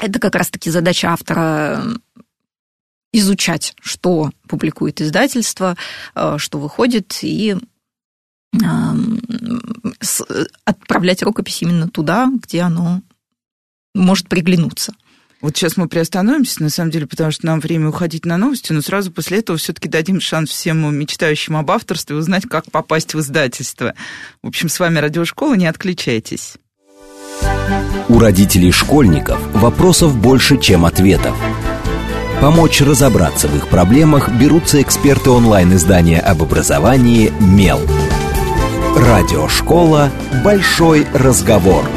[0.00, 1.84] это как раз-таки задача автора
[3.12, 5.76] изучать, что публикует издательство,
[6.38, 7.56] что выходит, и
[10.64, 13.02] отправлять рукопись именно туда, где оно
[13.94, 14.94] может приглянуться.
[15.42, 18.80] Вот сейчас мы приостановимся, на самом деле, потому что нам время уходить на новости, но
[18.80, 23.94] сразу после этого все-таки дадим шанс всем мечтающим об авторстве узнать, как попасть в издательство.
[24.40, 26.54] В общем, с вами Радиошкола, не отключайтесь.
[28.08, 31.36] У родителей школьников вопросов больше, чем ответов.
[32.40, 37.80] Помочь разобраться в их проблемах берутся эксперты онлайн-издания об образовании «Мел».
[38.96, 40.10] Радиошкола
[40.44, 41.88] «Большой разговор».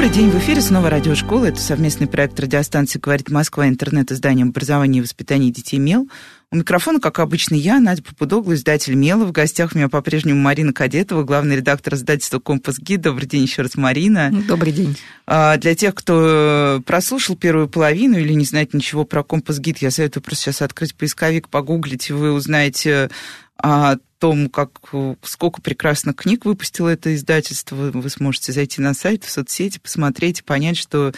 [0.00, 1.44] Добрый день, в эфире снова радиошкола.
[1.44, 6.08] Это совместный проект радиостанции «Говорит Москва», интернет-изданием образования и воспитания детей «Мел».
[6.50, 9.26] У микрофона, как обычно, я, Надя Попудогла, издатель «Мела».
[9.26, 13.02] В гостях у меня по-прежнему Марина Кадетова, главный редактор издательства «Компас Гид».
[13.02, 14.30] Добрый день еще раз, Марина.
[14.48, 14.96] Добрый день.
[15.26, 19.90] А, для тех, кто прослушал первую половину или не знает ничего про «Компас Гид», я
[19.90, 23.10] советую просто сейчас открыть поисковик, погуглить, и вы узнаете
[23.62, 24.70] о том, как,
[25.22, 27.74] сколько прекрасных книг выпустило это издательство.
[27.74, 31.12] Вы сможете зайти на сайт, в соцсети, посмотреть и понять, что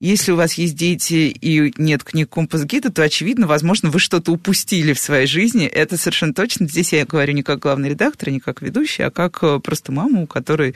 [0.00, 4.94] если у вас есть дети и нет книг компас-гида, то, очевидно, возможно, вы что-то упустили
[4.94, 5.66] в своей жизни.
[5.66, 6.66] Это совершенно точно.
[6.66, 10.22] Здесь я говорю не как главный редактор, не как ведущий, а как э, просто мама,
[10.22, 10.74] у которой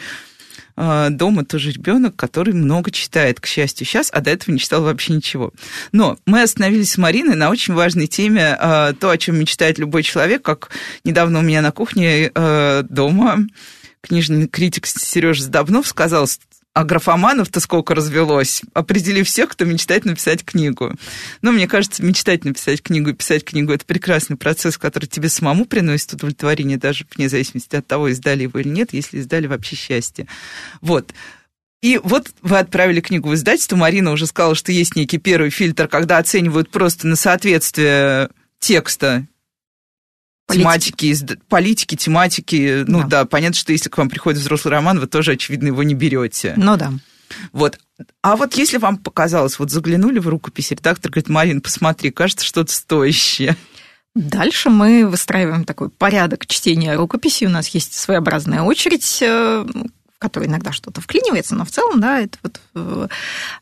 [0.76, 5.12] дома тоже ребенок, который много читает, к счастью, сейчас, а до этого не читал вообще
[5.12, 5.52] ничего.
[5.92, 10.02] Но мы остановились с Мариной на очень важной теме, э, то, о чем мечтает любой
[10.02, 10.70] человек, как
[11.04, 13.46] недавно у меня на кухне дома
[14.04, 16.28] книжный критик Сережа Сдобнов сказал,
[16.74, 18.62] а графоманов-то сколько развелось.
[18.74, 20.92] Определи всех, кто мечтает написать книгу.
[21.40, 25.66] Но мне кажется, мечтать написать книгу и писать книгу– это прекрасный процесс, который тебе самому
[25.66, 30.26] приносит удовлетворение, даже вне зависимости от того, издали его или нет, если издали вообще счастье.
[30.80, 31.14] Вот.
[31.80, 33.76] И вот вы отправили книгу в издательство.
[33.76, 39.28] Марина уже сказала, что есть некий первый фильтр, когда оценивают просто на соответствие текста
[40.48, 41.14] тематики,
[41.48, 42.84] политики, тематики.
[42.86, 43.06] Ну да.
[43.06, 46.54] да, понятно, что если к вам приходит взрослый роман, вы тоже, очевидно, его не берете.
[46.56, 46.92] Ну да.
[47.52, 47.78] Вот.
[48.22, 52.72] А вот если вам показалось, вот заглянули в рукопись, редактор говорит, Марин, посмотри, кажется, что-то
[52.72, 53.56] стоящее.
[54.14, 57.44] Дальше мы выстраиваем такой порядок чтения рукописи.
[57.44, 62.20] У нас есть своеобразная очередь, э, в которой иногда что-то вклинивается, но в целом, да,
[62.20, 63.08] это вот э,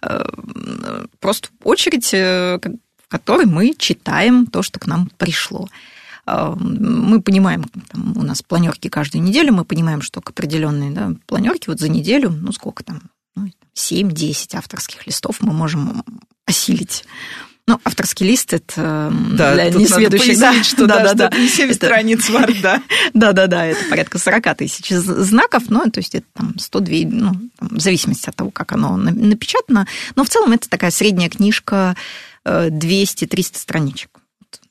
[0.02, 5.68] э, просто очередь, в которой мы читаем то, что к нам пришло.
[6.24, 11.12] А, мы понимаем, там, у нас планерки каждую неделю, мы понимаем, что к определенной да,
[11.26, 13.02] планерке вот за неделю, ну сколько там,
[13.34, 16.04] ну, 7-10 авторских листов мы можем
[16.46, 17.04] осилить.
[17.68, 20.38] Ну, авторский лист это да, для несведущих.
[20.38, 21.38] Да, что да, да, да, да.
[21.38, 22.82] не 7 это, страниц Варда.
[23.14, 27.32] Да, да, да, это порядка 40 тысяч знаков, ну, то есть это там 102, ну,
[27.58, 29.86] там, в зависимости от того, как оно напечатано.
[30.16, 31.96] Но в целом это такая средняя книжка
[32.44, 34.21] 200-300 э, страничек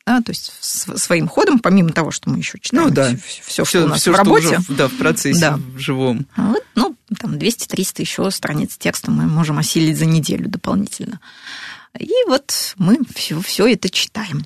[0.06, 3.16] да, то есть своим ходом, помимо того, что мы еще читаем ну, да.
[3.26, 4.58] все, все, что у нас все, в работе.
[4.58, 5.58] Уже, да, в процессе, да.
[5.58, 6.26] в живом.
[6.36, 11.20] А вот, ну, там 200-300 еще страниц текста мы можем осилить за неделю дополнительно.
[12.00, 14.46] И вот мы все, все это читаем.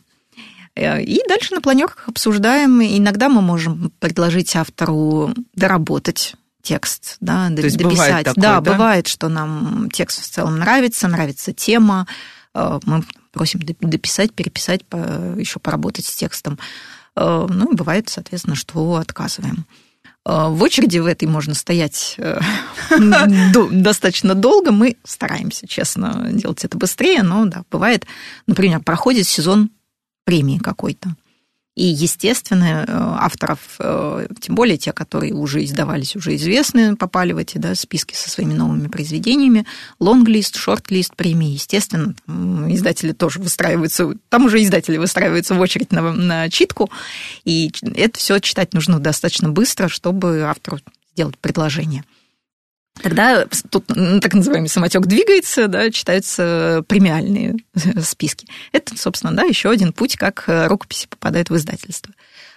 [0.76, 2.82] Э, и дальше на планерках обсуждаем.
[2.82, 7.84] Иногда мы можем предложить автору доработать текст, да, То дописать.
[7.84, 12.08] Бывает такое, да, да, бывает, что нам текст в целом нравится, нравится тема.
[12.54, 13.04] Э, мы
[13.36, 14.82] просим дописать, переписать,
[15.38, 16.58] еще поработать с текстом.
[17.16, 19.66] Э, ну бывает, соответственно, что отказываем.
[20.26, 22.40] Э, в очереди в этой можно стоять э,
[23.72, 24.72] достаточно долго.
[24.72, 28.06] Мы стараемся, честно, делать это быстрее, но да, бывает,
[28.48, 29.70] например, проходит сезон
[30.24, 31.16] премии какой-то.
[31.76, 37.38] И, естественно, э, авторов, э, тем более те, которые уже издавались, уже известны, попали в
[37.38, 39.66] эти да, списки со своими новыми произведениями,
[40.00, 46.50] лонглист, шорт-лист премии, естественно, издатели тоже выстраиваются, там уже издатели выстраиваются в очередь на, на
[46.50, 46.90] читку,
[47.44, 50.80] и это все читать нужно достаточно быстро, чтобы автору
[51.14, 52.06] сделать предложение.
[53.02, 57.58] Тогда тут так называемый самотек двигается, да, читаются премиальные
[58.02, 58.48] списки.
[58.72, 62.14] Это, собственно, да, еще один путь, как э, рукописи попадают в издательство.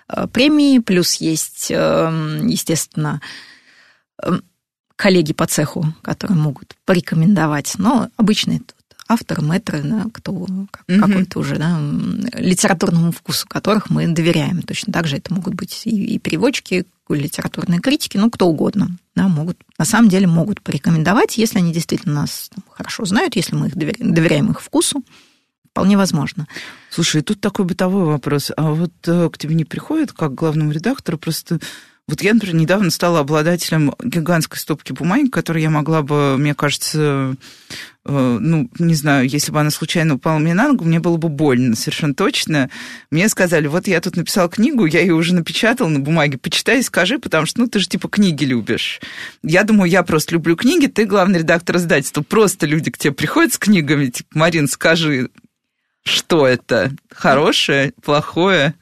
[0.09, 3.21] Э, премии, плюс есть, эм, естественно,
[4.23, 4.43] эм,
[4.97, 7.75] коллеги по цеху, которые могут порекомендовать.
[7.79, 8.75] Но обычно это
[9.09, 11.01] автор, мэтр, да, кто mm-hmm.
[11.01, 11.81] какой-то уже да,
[12.35, 14.63] литературному вкусу которых мы доверяем.
[14.63, 19.29] Точно так же это могут быть и, и переводчики, литературные критики, ну, кто угодно, да,
[19.29, 23.67] могут, на самом деле могут порекомендовать, если они действительно нас там, хорошо знают, если мы
[23.67, 25.03] их доверяем, доверяем их вкусу,
[25.71, 26.47] вполне возможно.
[26.89, 28.53] Слушай, тут такой бытовой вопрос.
[28.57, 31.59] А вот э, к тебе не приходит, как главному редактору, просто
[32.09, 37.37] Вот я, например, недавно стала обладателем гигантской стопки бумаги, которую я могла бы, мне кажется,
[38.07, 41.29] э, ну, не знаю, если бы она случайно упала мне на ногу, мне было бы
[41.29, 42.71] больно, совершенно точно.
[43.11, 46.83] Мне сказали, вот я тут написала книгу, я ее уже напечатала на бумаге, почитай и
[46.83, 49.03] скажи, потому что, ну, ты же типа книги любишь.
[49.43, 52.23] Я думаю, я просто люблю книги, ты главный редактор издательства.
[52.23, 55.29] Просто люди к тебе приходят с книгами, типа, Марин, скажи,
[56.05, 56.93] что это?
[57.15, 58.75] Хорошее, плохое?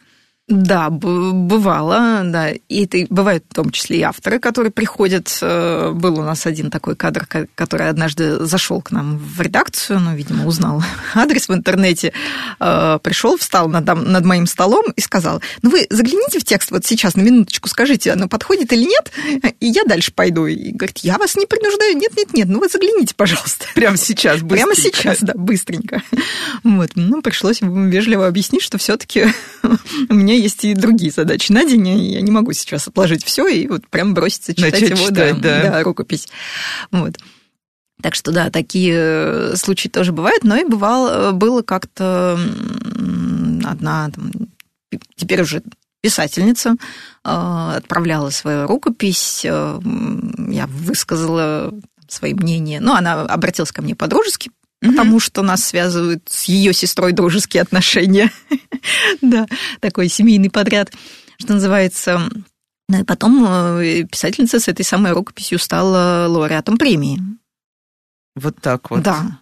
[0.48, 2.50] Да, бывало, да.
[2.50, 5.37] И это бывают в том числе и авторы, которые приходят.
[5.42, 10.14] Э, был у нас один такой кадр, который однажды зашел к нам в редакцию, ну,
[10.14, 10.85] видимо, узнал
[11.16, 12.12] адрес в интернете,
[12.61, 16.87] э, пришел, встал над, над моим столом и сказал, ну, вы загляните в текст вот
[16.87, 19.11] сейчас, на минуточку, скажите, оно подходит или нет,
[19.59, 20.46] и я дальше пойду.
[20.46, 23.66] И говорит, я вас не принуждаю, нет-нет-нет, ну, вы загляните, пожалуйста.
[23.74, 24.54] Прямо сейчас, быстренько.
[24.54, 26.02] Прямо сейчас, да, быстренько.
[26.62, 29.26] Вот, ну, пришлось вежливо объяснить, что все таки
[30.09, 33.46] у меня есть и другие задачи на день, и я не могу сейчас отложить все
[33.46, 35.70] и вот прям броситься читать Начать его, читать, да, да.
[35.70, 36.29] да, рукопись.
[36.90, 37.16] Вот.
[38.03, 42.38] Так что да, такие э, случаи тоже бывают, но и бывало, было как-то
[43.64, 44.33] одна там,
[45.16, 45.62] теперь уже
[46.03, 46.77] писательница
[47.25, 49.81] э, отправляла свою рукопись, э,
[50.49, 51.72] я высказала
[52.07, 52.81] свои мнения.
[52.81, 58.30] Ну, она обратилась ко мне по-дружески, потому что нас связывают с ее сестрой дружеские отношения.
[59.22, 59.46] да,
[59.80, 60.92] такой семейный подряд,
[61.38, 62.28] что называется.
[62.88, 67.20] Ну и потом э, писательница с этой самой рукописью стала лауреатом премии.
[68.36, 69.02] Вот так вот.
[69.02, 69.40] Да.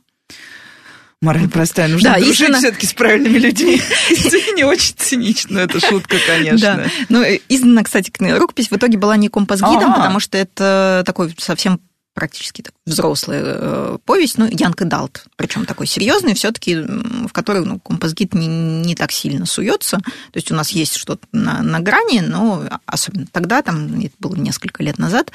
[1.21, 2.59] Мораль простая, нужно да, дружить истинно...
[2.59, 3.81] все-таки с правильными людьми.
[4.57, 6.77] Не очень цинично, это шутка, конечно.
[6.77, 6.87] Да.
[7.09, 11.81] Ну, издана, кстати, рукопись в итоге была не компас-гидом, потому что это такой совсем
[12.15, 17.81] практически так, взрослая э, повесть, ну, Янка Далт, причем такой серьезный, все-таки, в который ну,
[17.81, 19.99] композгит не, не так сильно суется.
[19.99, 24.37] То есть у нас есть что-то на, на грани, но особенно тогда, там, это было
[24.37, 25.33] несколько лет назад,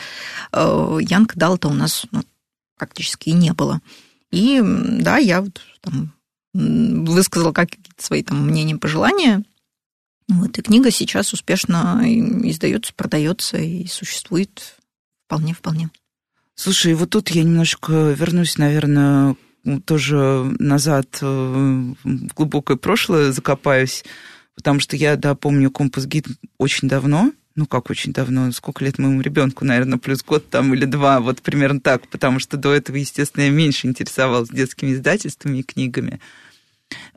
[0.53, 2.23] э, Янка Далта у нас ну,
[2.77, 3.81] практически и не было.
[4.31, 6.13] И да, я вот, там,
[6.53, 9.43] высказала какие-то свои там мнения, пожелания.
[10.29, 14.77] Вот, и книга сейчас успешно издается, продается и существует
[15.25, 15.89] вполне-вполне.
[16.61, 19.37] Слушай, вот тут я немножко вернусь, наверное,
[19.85, 20.17] тоже
[20.59, 24.03] назад э, в глубокое прошлое закопаюсь,
[24.55, 29.21] потому что я, да, помню компас-гид очень давно, ну как очень давно, сколько лет моему
[29.21, 33.43] ребенку, наверное, плюс год там или два, вот примерно так, потому что до этого, естественно,
[33.43, 36.19] я меньше интересовалась детскими издательствами и книгами.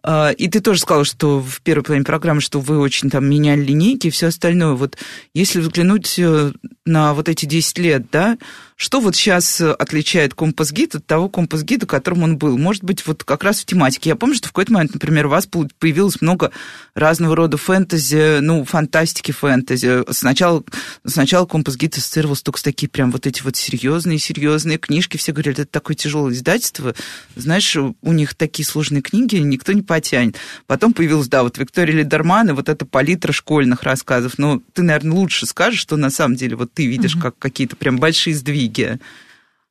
[0.03, 3.63] А, и ты тоже сказала, что в первой половине программы, что вы очень там меняли
[3.63, 4.75] линейки и все остальное.
[4.75, 4.99] Вот
[5.35, 6.53] если взглянуть э,
[6.85, 8.37] на вот эти 10 лет, да,
[8.83, 12.59] что вот сейчас отличает компас-гид от того компас-гида, которым он был?
[12.59, 14.11] Может быть, вот как раз в тематике.
[14.11, 16.51] Я помню, что в какой-то момент, например, у вас появилось много
[16.97, 20.03] разного рода фэнтези, ну, фантастики фэнтези.
[20.11, 20.65] Сначала,
[21.07, 25.17] сначала компас-гид ассоциировался только с такие прям вот эти вот серьезные-серьезные книжки.
[25.17, 26.97] Все говорили, это такое тяжелое издательство.
[27.37, 30.39] Знаешь, у них такие сложные книги, никто не потянет.
[30.67, 34.39] Потом появилась, да, вот Виктория Лидерман и вот эта палитра школьных рассказов.
[34.39, 37.99] Но ты, наверное, лучше скажешь, что на самом деле вот ты видишь как какие-то прям
[37.99, 38.72] большие сдвиги.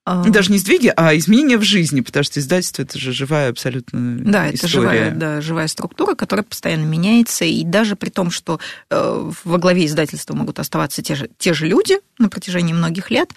[0.03, 0.23] А...
[0.23, 4.51] Даже не сдвиги, а изменения в жизни, потому что издательство это же живая абсолютно да,
[4.51, 4.55] история.
[4.55, 8.59] это живая, да, живая структура, которая постоянно меняется, и даже при том, что
[8.89, 13.29] э, во главе издательства могут оставаться те же, те же люди на протяжении многих лет,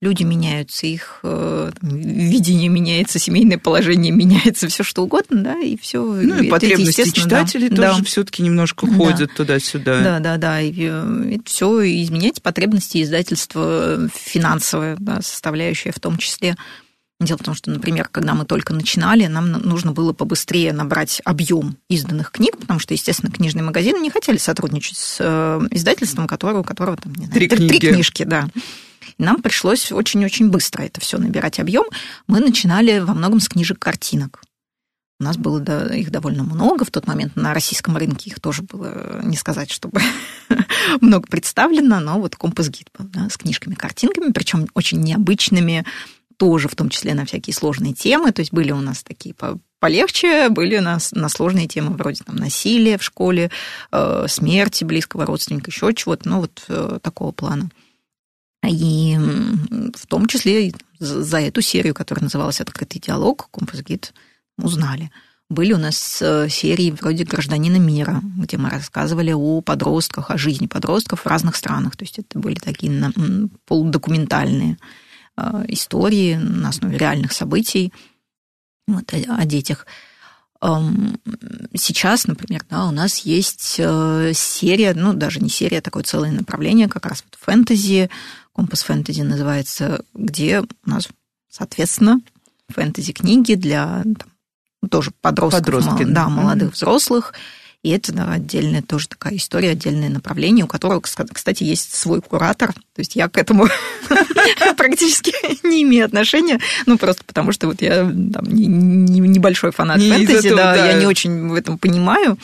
[0.00, 5.76] люди меняются, их э, там, видение меняется, семейное положение меняется, все что угодно, да, и
[5.76, 6.02] все.
[6.02, 8.04] Ну и это, потребности читателей да, тоже да.
[8.04, 9.34] все-таки немножко ходят да.
[9.36, 10.02] туда-сюда.
[10.02, 16.16] Да, да, да, и э, это все изменяется потребности издательства финансовая да, составляющая в том
[16.16, 16.56] числе.
[17.20, 21.76] Дело в том, что, например, когда мы только начинали, нам нужно было побыстрее набрать объем
[21.90, 26.64] изданных книг, потому что, естественно, книжные магазины не хотели сотрудничать с э, издательством, которого, у
[26.64, 27.78] которого там, не знаю, три, книги.
[27.78, 28.48] три книжки, да.
[29.20, 31.84] Нам пришлось очень-очень быстро это все набирать объем.
[32.26, 34.42] Мы начинали во многом с книжек картинок.
[35.20, 38.30] У нас было их довольно много в тот момент на российском рынке.
[38.30, 40.00] Их тоже было, не сказать, чтобы
[41.02, 45.84] много представлено, но вот компас-гид был да, с книжками-картинками, причем очень необычными,
[46.38, 48.32] тоже в том числе на всякие сложные темы.
[48.32, 49.34] То есть были у нас такие
[49.80, 53.50] полегче, были у нас на сложные темы вроде там, насилия в школе,
[53.92, 57.68] э, смерти близкого родственника, еще чего-то, ну вот э, такого плана.
[58.66, 59.16] И
[59.94, 64.12] в том числе за эту серию, которая называлась «Открытый диалог», композгид
[64.58, 65.10] узнали.
[65.48, 70.68] Были у нас э, серии вроде «Гражданина мира», где мы рассказывали о подростках, о жизни
[70.68, 71.96] подростков в разных странах.
[71.96, 73.10] То есть это были такие
[73.64, 74.76] полудокументальные
[75.36, 77.92] э, истории на основе реальных событий
[78.86, 79.86] вот, о детях.
[81.74, 86.30] Сейчас, например, да, у нас есть э, серия, ну, даже не серия, а такое целое
[86.30, 88.10] направление, как раз вот фэнтези,
[88.52, 91.08] компас фэнтези называется, где у нас,
[91.48, 92.20] соответственно,
[92.68, 94.28] фэнтези-книги для там,
[94.90, 96.04] тоже подростков, Подростки.
[96.04, 97.34] да, молодых взрослых,
[97.82, 102.74] и это да, отдельная тоже такая история, отдельное направление, у которого, кстати, есть свой куратор.
[102.74, 103.68] То есть я к этому
[104.76, 105.32] практически
[105.66, 106.60] не имею отношения.
[106.84, 111.06] Ну, просто потому что вот я там, небольшой фанат не фэнтези, да, да, я не
[111.06, 112.38] очень в этом понимаю.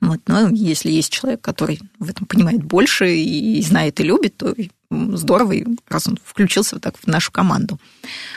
[0.00, 4.52] Вот, но если есть человек, который в этом понимает больше и знает и любит, то
[4.90, 7.78] здорово, и раз он включился вот так в нашу команду.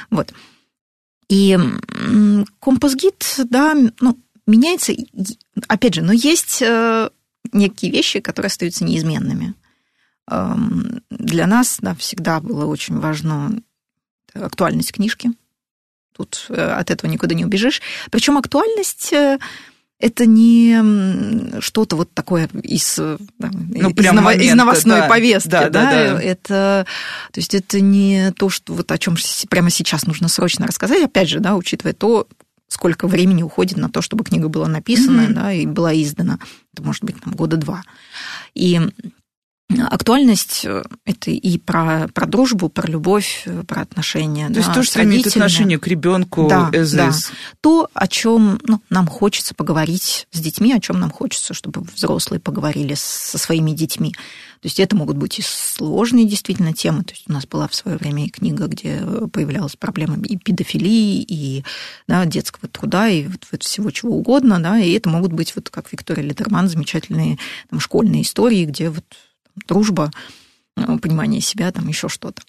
[0.09, 0.33] Вот.
[1.29, 1.57] И
[2.59, 4.93] компас-гид, да, ну, меняется,
[5.67, 7.09] опять же, но есть э,
[7.51, 9.55] некие вещи, которые остаются неизменными.
[10.29, 13.61] Эм, для нас да, всегда было очень важно
[14.33, 15.31] актуальность книжки.
[16.15, 17.81] Тут э, от этого никуда не убежишь.
[18.11, 19.39] Причем актуальность э,
[20.03, 25.07] это не что-то вот такое из, да, ну, из, ново, момента, из новостной да.
[25.07, 26.85] повестки, да, да, да, это,
[27.31, 29.15] то есть это не то, что вот о чем
[29.49, 32.27] прямо сейчас нужно срочно рассказать, опять же, да, учитывая то,
[32.67, 35.33] сколько времени уходит на то, чтобы книга была написана, mm-hmm.
[35.33, 36.37] да, и была издана.
[36.73, 37.83] Это может быть там, года два.
[38.55, 38.81] И
[39.89, 44.47] актуальность э, это и про, про дружбу, про любовь, э, про отношения.
[44.47, 47.11] То да, есть то, что имеет отношение к ребенку да, да.
[47.61, 52.39] То, о чем ну, нам хочется поговорить с детьми, о чем нам хочется, чтобы взрослые
[52.39, 54.13] поговорили со своими детьми.
[54.61, 57.03] То есть это могут быть и сложные действительно темы.
[57.03, 59.01] То есть у нас была в свое время и книга, где
[59.33, 61.65] появлялась проблема и педофилии, и
[62.07, 64.61] да, детского труда, и вот, вот всего чего угодно.
[64.61, 67.39] Да, и это могут быть, вот как Виктория Литерман, замечательные
[67.69, 69.03] там, школьные истории, где вот
[69.67, 70.11] дружба,
[70.75, 72.41] э, понимание себя, там еще что-то.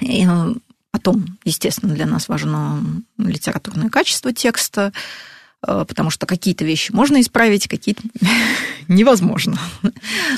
[0.00, 0.54] И э,
[0.90, 2.82] потом, естественно, для нас важно
[3.18, 4.92] литературное качество текста,
[5.62, 8.02] потому что какие-то вещи можно исправить, какие-то
[8.88, 9.58] невозможно.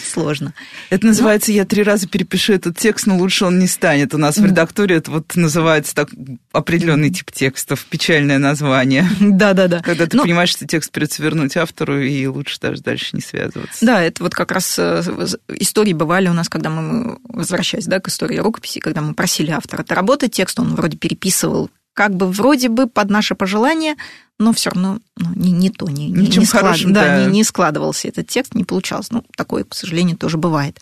[0.03, 0.55] Сложно.
[0.91, 4.15] Это называется «Я три раза перепишу этот текст, но лучше он не станет».
[4.15, 6.09] У нас в редакторе это вот называется так
[6.53, 9.09] определенный тип текстов, печальное название.
[9.21, 9.81] Да-да-да.
[9.81, 13.85] Когда ты понимаешь, что текст придется вернуть автору, и лучше даже дальше не связываться.
[13.85, 15.03] Да, это вот как раз э,
[15.49, 19.85] истории бывали у нас, когда мы, возвращаясь да, к истории рукописи, когда мы просили автора
[19.85, 23.97] доработать текст, он вроде переписывал как бы вроде бы под наше пожелание,
[24.39, 26.63] но все равно ну, не, не то, не, не, не, склад...
[26.63, 27.25] хорошим, да, да.
[27.25, 29.11] Не, не складывался этот текст, не получалось.
[29.11, 30.81] Ну, такое, к сожалению, тоже бывает.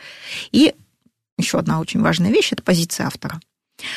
[0.53, 0.75] И
[1.39, 3.41] еще одна очень важная вещь– это позиция автора.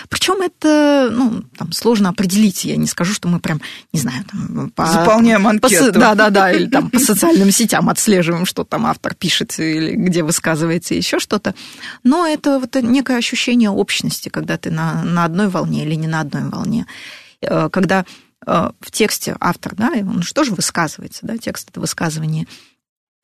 [0.10, 2.66] Причем это, ну, там сложно определить.
[2.66, 3.62] Я не скажу, что мы прям,
[3.94, 5.94] не знаю, там, по, заполняем анкету.
[5.94, 9.96] По, да, да, да, или там по социальным сетям отслеживаем, что там автор пишет или
[9.96, 11.56] где высказывается, еще что-то.
[12.04, 16.22] Но это вот некое ощущение общности, когда ты на, на одной волне или не на
[16.22, 16.86] одной волне.
[17.42, 18.06] Э, когда
[18.46, 22.48] э, в тексте автор, да, он же высказывается, да, текст это высказывание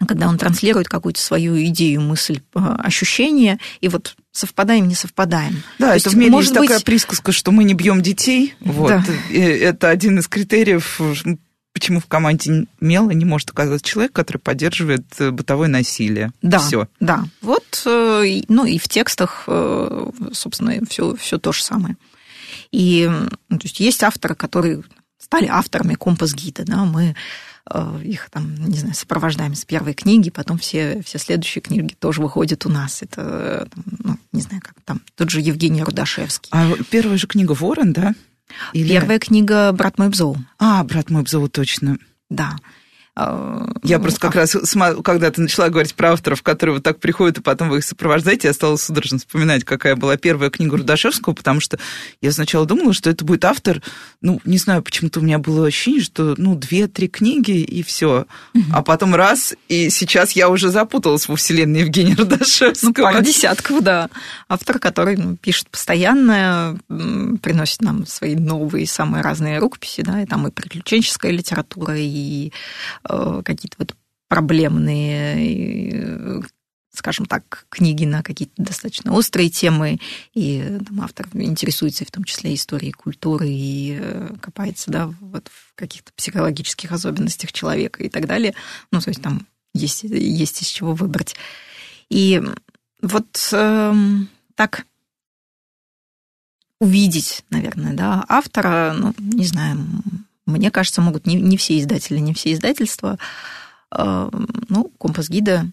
[0.05, 5.63] когда он транслирует какую-то свою идею, мысль, э, ощущение, и вот совпадаем, не совпадаем.
[5.79, 6.69] Да, То это есть, в мире может есть быть...
[6.69, 8.55] такая присказка, что мы не бьем детей.
[8.59, 8.89] Вот.
[8.89, 9.03] Да.
[9.33, 10.99] Это один из критериев,
[11.73, 16.31] почему в команде мела не может оказаться человек, который поддерживает э, бытовое насилие.
[16.41, 16.87] Да, все.
[16.99, 19.43] Да, вот, э, ну и в текстах,
[20.33, 21.97] собственно, все, все то же самое.
[22.71, 23.09] И
[23.49, 24.83] то есть, есть авторы, которые
[25.17, 27.15] стали авторами компас-гида, да, мы Э,
[28.03, 32.65] их там, не знаю, сопровождаем с первой книги, потом все, все следующие книги тоже выходят
[32.65, 33.01] у нас.
[33.01, 33.67] Это,
[34.03, 36.49] ну, не знаю, как там, тот же Евгений Рудашевский.
[36.51, 38.13] А первая же книга «Ворон», да?
[38.73, 38.89] Или...
[38.89, 40.37] Первая книга «Брат мой Бзоу».
[40.59, 41.97] А, «Брат мой Бзоу», точно.
[42.29, 42.55] Да.
[43.17, 44.57] А, я просто как раз,
[45.03, 48.49] когда ты начала говорить про авторов, которые вот так приходят, и потом вы их сопровождаете,
[48.49, 51.79] я стала судорожно вспоминать, какая была первая книга Рудашевского, потому что
[52.21, 53.81] я сначала думала, что это будет автор,
[54.21, 58.25] ну, не знаю, почему-то у меня было ощущение, что, ну, две-три книги, и все.
[58.71, 62.89] А потом раз, и сейчас я уже запуталась во вселенной Евгения Рудашевского.
[62.89, 64.09] Ну, пара десятков, да.
[64.49, 66.77] Автор, который ну, пишет постоянно,
[67.41, 72.51] приносит нам свои новые, самые разные рукописи, да, и там и приключенческая литература, и
[73.43, 73.95] какие-то вот
[74.27, 76.43] проблемные,
[76.91, 79.99] скажем так, книги на какие-то достаточно острые темы,
[80.33, 85.75] и там, автор интересуется в том числе историей культуры и э, копается да, вот в
[85.75, 88.55] каких-то психологических особенностях человека и так далее.
[88.91, 91.35] Ну, то есть там есть, есть из чего выбрать.
[92.09, 92.41] И
[93.01, 93.93] вот э,
[94.55, 94.85] так
[96.79, 99.77] увидеть, наверное, да, автора, ну, не знаю,
[100.45, 103.17] мне кажется, могут не, не все издатели, не все издательства.
[103.91, 104.29] А,
[104.69, 105.67] ну, компас гида,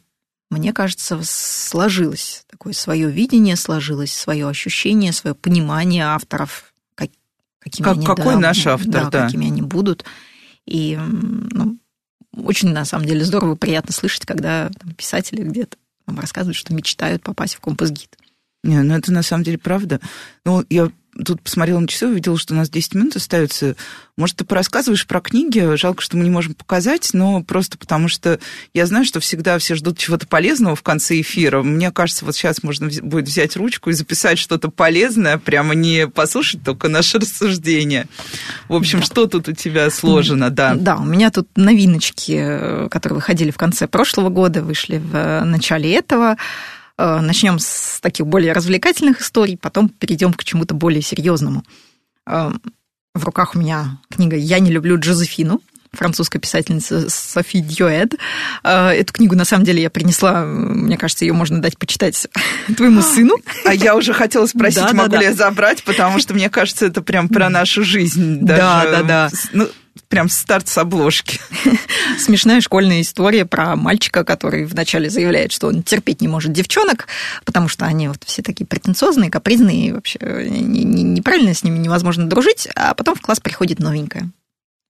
[0.50, 7.10] мне кажется, сложилось такое свое видение, сложилось свое ощущение, свое понимание авторов, как,
[7.58, 10.04] какими как, они, какой да, наш автор, да, да, какими они будут.
[10.66, 11.78] И ну,
[12.36, 17.22] очень, на самом деле, здорово, приятно слышать, когда там, писатели где-то нам рассказывают, что мечтают
[17.22, 18.16] попасть в компас-гид.
[18.62, 20.00] Не, ну это на самом деле правда.
[20.44, 20.90] Ну, я
[21.24, 23.76] тут посмотрела на часы, увидела, что у нас 10 минут остается.
[24.16, 25.76] Может, ты порассказываешь про книги?
[25.76, 28.38] Жалко, что мы не можем показать, но просто потому что
[28.72, 31.62] я знаю, что всегда все ждут чего-то полезного в конце эфира.
[31.62, 36.62] Мне кажется, вот сейчас можно будет взять ручку и записать что-то полезное, прямо не послушать
[36.64, 38.06] только наше рассуждение.
[38.68, 39.06] В общем, да.
[39.06, 40.74] что тут у тебя сложено, да?
[40.74, 45.92] Да, у меня тут новиночки, которые выходили в конце прошлого года, вышли в э, начале
[45.94, 46.36] этого.
[47.02, 51.64] Э, Начнем с таких более развлекательных историй, потом перейдем к чему-то более серьезному.
[52.26, 52.52] Э,
[53.14, 55.60] в руках у меня книга «Я не люблю Джозефину»,
[55.92, 58.14] французская писательница Софи Дьюэд.
[58.62, 62.28] Э, эту книгу, на самом деле, я принесла, мне кажется, ее можно дать почитать
[62.76, 63.36] твоему сыну.
[63.64, 65.30] А я уже хотела спросить, да, могу да, ли да.
[65.30, 68.38] я забрать, потому что мне кажется, это прям про нашу жизнь.
[68.42, 69.30] Даже, да, да, да.
[69.52, 69.68] Ну,
[70.12, 71.40] прям старт с обложки.
[72.18, 77.06] Смешная школьная история про мальчика, который вначале заявляет, что он терпеть не может девчонок,
[77.46, 82.68] потому что они вот все такие претенциозные, капризные, и вообще неправильно с ними невозможно дружить,
[82.76, 84.28] а потом в класс приходит новенькая.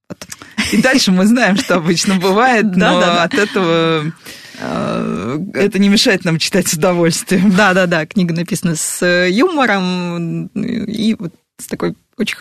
[0.08, 0.26] Вот.
[0.72, 4.12] И дальше мы знаем, что обычно бывает, но от этого
[4.58, 7.52] э, это не мешает нам читать с удовольствием.
[7.52, 12.36] Да-да-да, книга написана с юмором и вот с такой очень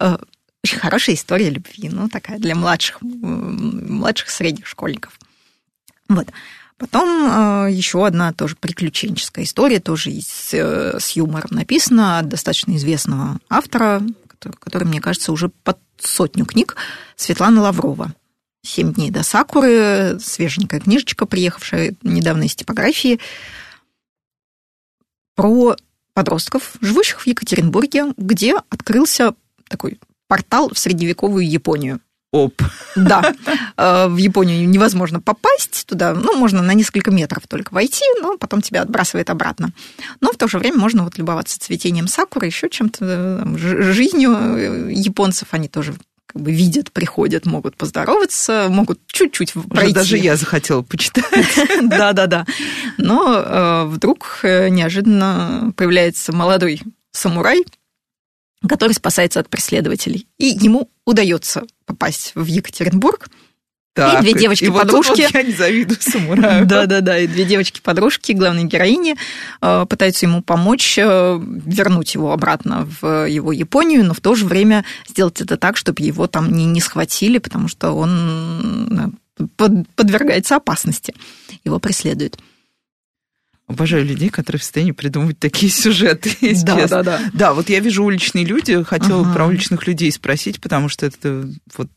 [0.00, 0.16] э,
[0.64, 5.18] очень хорошая история любви, ну, такая для младших, младших средних школьников.
[6.08, 6.28] Вот.
[6.78, 12.76] Потом э, еще одна тоже приключенческая история, тоже с, э, с юмором написана от достаточно
[12.76, 16.76] известного автора, который, который, мне кажется, уже под сотню книг,
[17.16, 18.12] Светлана Лаврова.
[18.64, 23.18] «Семь дней до Сакуры», свеженькая книжечка, приехавшая недавно из типографии,
[25.34, 25.76] про
[26.14, 29.34] подростков, живущих в Екатеринбурге, где открылся
[29.68, 29.98] такой
[30.32, 32.00] портал в средневековую Японию.
[32.32, 32.62] Оп.
[32.96, 33.34] Да.
[33.76, 36.14] Э, в Японию невозможно попасть туда.
[36.14, 39.72] Ну, можно на несколько метров только войти, но потом тебя отбрасывает обратно.
[40.22, 45.48] Но в то же время можно вот любоваться цветением сакуры, еще чем-то, жизнью э, японцев.
[45.50, 49.92] Они тоже как бы видят, приходят, могут поздороваться, могут чуть-чуть пройти.
[49.92, 51.26] Даже я захотела почитать.
[51.82, 52.46] Да-да-да.
[52.96, 56.80] Но э, вдруг неожиданно появляется молодой
[57.10, 57.66] самурай,
[58.68, 60.26] который спасается от преследователей.
[60.38, 63.28] И ему удается попасть в Екатеринбург.
[63.94, 65.10] Так, и две девочки-подружки.
[65.10, 66.64] Вот вот я не завидую самураю.
[66.66, 69.16] Да-да-да, и две девочки-подружки, главной героини,
[69.60, 74.46] э, пытаются ему помочь э, вернуть его обратно в его Японию, но в то же
[74.46, 80.56] время сделать это так, чтобы его там не, не схватили, потому что он э, подвергается
[80.56, 81.14] опасности.
[81.62, 82.38] Его преследуют.
[83.68, 86.30] Обожаю людей, которые в состоянии придумывать такие сюжеты.
[86.64, 87.20] Да, да, да.
[87.32, 89.32] Да, вот я вижу уличные люди, хотела ага.
[89.32, 91.90] про уличных людей спросить, потому что это вот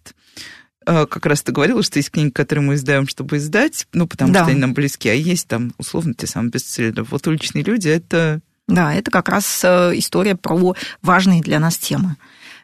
[0.86, 4.32] э, как раз ты говорила, что есть книги, которые мы издаем, чтобы издать, ну, потому
[4.32, 4.44] да.
[4.44, 7.04] что они нам близки, а есть там, условно, те самые бестселлеры.
[7.04, 8.42] Вот уличные люди— это...
[8.68, 12.16] Да, это как раз э, история про важные для нас темы.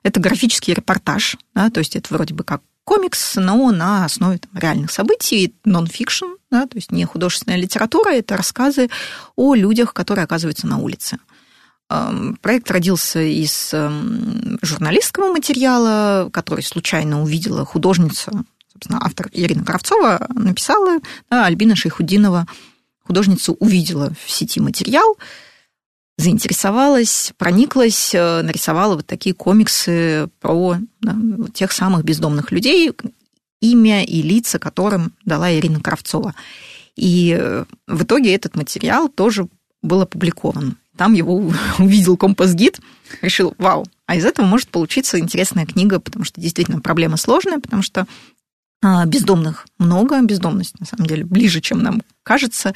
[0.04, 4.51] Это графический репортаж, да, то есть это вроде бы как комикс, но на основе там,
[4.59, 8.89] реальных событий, нон-фикшн, да, то есть не художественная литература, это рассказы
[9.36, 11.17] о людях, которые оказываются на улице.
[11.89, 18.32] Эм, проект родился из эм, журналистского материала, который случайно увидела художница,
[18.71, 22.47] собственно, автор Ирина Кравцова, написала, да, Альбина Шейхудинова,
[23.05, 25.17] художница увидела в сети материал,
[26.18, 31.16] заинтересовалась, прониклась, э, нарисовала вот такие комиксы про да,
[31.53, 32.91] тех самых бездомных людей,
[33.62, 36.36] имя и лица которым дала Ирина Кравцова.
[36.95, 39.47] И э, в итоге этот материал тоже
[39.82, 40.78] был опубликован.
[40.97, 42.80] Там его увидел компас-гид,
[43.22, 47.82] решил, вау, а из этого может получиться интересная книга, потому что действительно проблема сложная, потому
[47.82, 48.05] что
[49.05, 52.69] бездомных много, бездомность, на самом деле, ближе, чем нам кажется.
[52.69, 52.73] И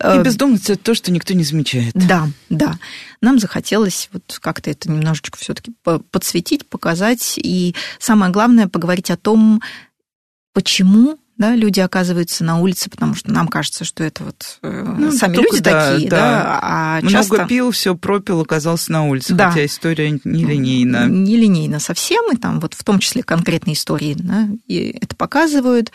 [0.00, 1.92] э, бездомность– это то, что никто не замечает.
[1.94, 2.78] Да, да.
[3.20, 5.74] Нам захотелось вот как-то это немножечко все таки
[6.10, 9.60] подсветить, показать, и самое главное– поговорить о том,
[10.54, 15.10] почему да, люди оказываются на улице, потому что нам кажется, что это вот э, ну,
[15.10, 17.46] сами люди да, такие, да, да а Много часто...
[17.46, 19.50] пил, все пропил, оказался на улице, да.
[19.50, 21.06] хотя история нелинейна.
[21.08, 25.90] Нелинейна совсем, и там вот в том числе конкретные истории да, и это показывают.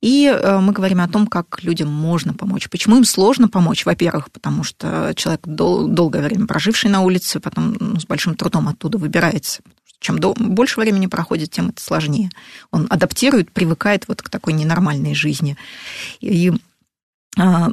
[0.00, 2.68] И э, мы говорим о том, как людям можно помочь.
[2.68, 3.86] Почему им сложно помочь?
[3.86, 8.68] Во-первых, потому что человек, дол- долгое время проживший на улице, потом ну, с большим трудом
[8.68, 9.62] оттуда выбирается.
[10.04, 12.28] Чем больше времени проходит, тем это сложнее.
[12.70, 15.56] Он адаптирует, привыкает вот к такой ненормальной жизни.
[16.20, 16.52] И
[17.38, 17.70] а,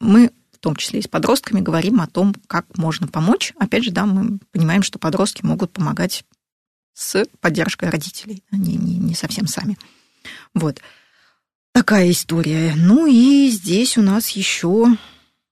[0.00, 3.52] мы в том числе и с подростками, говорим о том, как можно помочь.
[3.58, 6.24] Опять же, да, мы понимаем, что подростки могут помогать
[6.94, 9.76] с поддержкой родителей, они не, не совсем сами.
[10.54, 10.80] Вот.
[11.72, 12.72] Такая история.
[12.74, 14.96] Ну и здесь у нас еще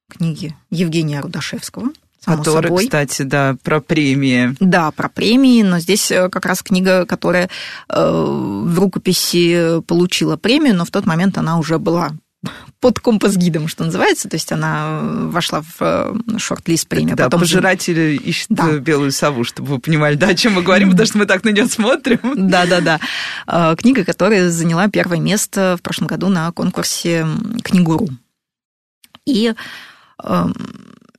[0.08, 1.92] книги Евгения Рудашевского.
[2.24, 2.84] Само Который, собой.
[2.84, 4.54] кстати, да, про премии.
[4.60, 7.50] Да, про премии, но здесь э, как раз книга, которая
[7.88, 12.12] э, в рукописи получила премию, но в тот момент она уже была
[12.80, 17.14] под компас-гидом, что называется, то есть она вошла в э, шорт-лист премии.
[17.14, 18.78] Да, Потом пожиратели ищут да.
[18.78, 21.50] белую сову, чтобы вы понимали, да, о чем мы говорим, потому что мы так на
[21.50, 22.20] нее смотрим.
[22.36, 23.00] Да-да-да.
[23.46, 27.26] Э, книга, которая заняла первое место в прошлом году на конкурсе
[27.62, 28.08] «Книгуру».
[29.24, 29.54] И
[30.24, 30.54] эм,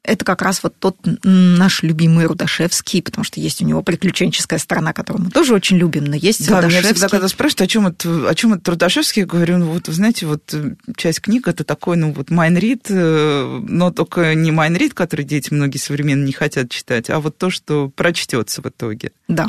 [0.04, 4.92] это как раз вот тот наш любимый Рудашевский, потому что есть у него приключенческая сторона,
[4.92, 6.82] которую мы тоже очень любим, но есть да, Рудашевский.
[6.82, 9.88] меня всегда, когда спрашивают, о чем это, о чем это Рудашевский, я говорю, ну вот,
[9.88, 14.52] вы знаете, вот э, часть книг это такой, ну вот майнрид, э, но только не
[14.52, 19.14] майнрид, который дети многие современно не хотят читать, а вот то, что прочтется в итоге.
[19.30, 19.48] Да.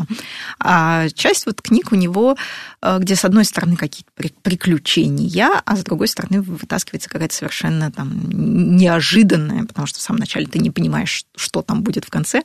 [0.61, 2.37] А часть вот книг у него,
[2.81, 4.11] э, где с одной стороны какие-то
[4.43, 10.44] приключения, а с другой стороны вытаскивается какая-то совершенно там неожиданная, потому что в самом начале
[10.47, 12.43] ты не понимаешь, что там будет в конце,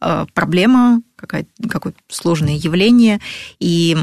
[0.00, 3.20] э, проблема какое-то сложное явление,
[3.58, 3.96] и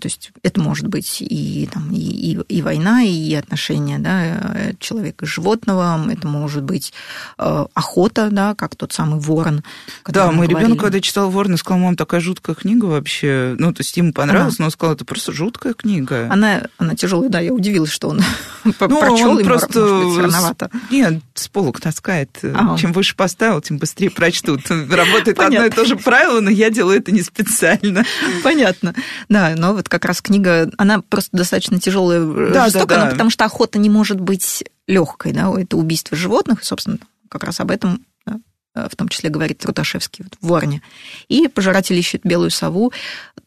[0.00, 5.24] то есть это может быть и, там, и, и, и война, и отношения да, человека
[5.24, 6.92] и животного, это может быть
[7.38, 9.62] э, охота, да, как тот самый ворон.
[10.06, 13.54] Да, мой ребенок, когда читал Ворона, сказал, мам, такая жуткая книга вообще.
[13.58, 14.64] Ну, то есть ему понравилось, она...
[14.64, 16.28] но он сказал, это просто жуткая книга.
[16.30, 18.20] Она, она тяжелая, да, я удивилась, что он
[18.64, 22.38] ну, прочел, он просто может быть, Нет, с полок таскает.
[22.42, 22.78] Ага.
[22.78, 24.62] Чем выше поставил, тем быстрее прочтут.
[24.70, 25.44] Работает Понятно.
[25.44, 28.04] одно и то же правило, но я делаю это не специально.
[28.42, 28.94] Понятно.
[29.28, 33.10] Да, но вот как раз книга, она просто достаточно тяжелая, э, да, жестокая, да, да.
[33.10, 36.98] потому что охота не может быть легкой, да, это убийство животных, и, собственно,
[37.28, 38.32] как раз об этом э,
[38.74, 40.82] в том числе говорит Трудашевский вот, в Ворне.
[41.28, 42.92] И «Пожиратель ищет белую сову»,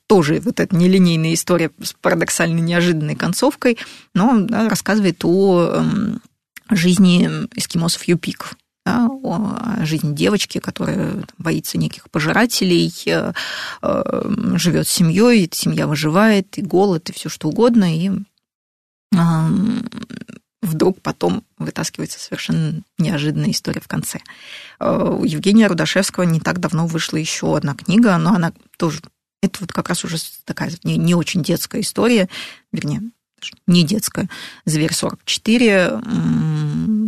[0.07, 3.77] тоже вот эта нелинейная история с парадоксально неожиданной концовкой,
[4.13, 6.21] но да, рассказывает о эм,
[6.69, 8.55] жизни эскимосов-юпиков
[8.87, 13.33] да, о жизни девочки, которая боится неких пожирателей, э,
[13.81, 18.11] э, живет с семьей, семья выживает, и голод, и все что угодно, и
[20.61, 24.19] вдруг потом вытаскивается совершенно неожиданная история в конце.
[24.79, 29.01] Э, у Евгения Рудашевского не так давно вышла еще одна книга, но она тоже...
[29.41, 32.29] Это вот как раз уже такая не, не очень детская история,
[32.71, 33.01] вернее,
[33.67, 34.29] не детская.
[34.65, 37.06] «Зверь 44»,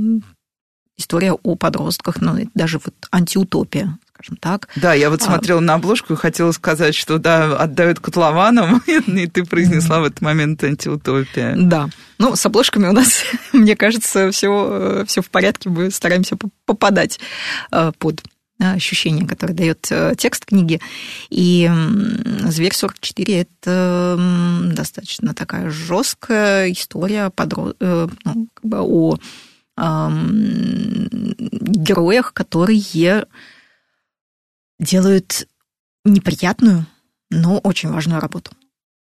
[1.00, 4.68] история о подростках, ну, даже вот антиутопия, скажем так.
[4.76, 5.62] Да, я вот а, смотрела а...
[5.62, 10.64] на обложку и хотела сказать, что да, отдают котлованам, и ты произнесла в этот момент
[10.64, 11.56] антиутопия.
[11.58, 11.90] Да.
[12.18, 13.24] Ну, с обложками у нас,
[13.54, 17.20] мне кажется, все, все в порядке, мы стараемся попадать
[17.72, 18.22] э, под
[18.60, 20.82] ощущение, которое дает э, текст книги.
[21.30, 21.70] И
[22.44, 24.20] «Зверь 44»— это
[24.76, 27.74] достаточно такая жесткая история подро...
[27.80, 29.18] Э, ну, как бы о
[31.80, 33.26] героях, которые
[34.80, 35.48] делают
[36.06, 36.86] неприятную,
[37.30, 38.52] но очень важную работу.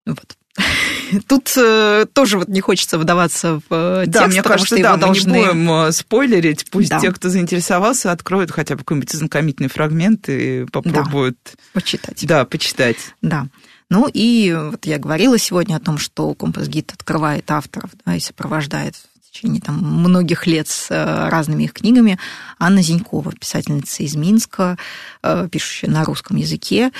[0.07, 0.37] Вот.
[1.29, 4.95] Тут э, тоже вот не хочется вдаваться в э, текст, да, мне кажется, что да,
[4.95, 5.31] мы должны...
[5.31, 6.71] не будем э, спойлерить.
[6.71, 7.01] Пусть да.
[7.01, 11.39] те, кто заинтересовался, откроют хотя бы какой-нибудь знакомительный фрагмент и попробуют...
[11.45, 12.27] Да, почитать.
[12.27, 13.15] Да, почитать.
[13.23, 13.47] Да.
[13.91, 18.95] Ну и вот я говорила сегодня о том, что компас-гид открывает авторов да, и сопровождает
[19.31, 22.19] течение там, многих лет с э, разными их книгами.
[22.59, 24.77] Анна Зинькова, писательница из Минска,
[25.23, 26.91] э, пишущая на русском языке.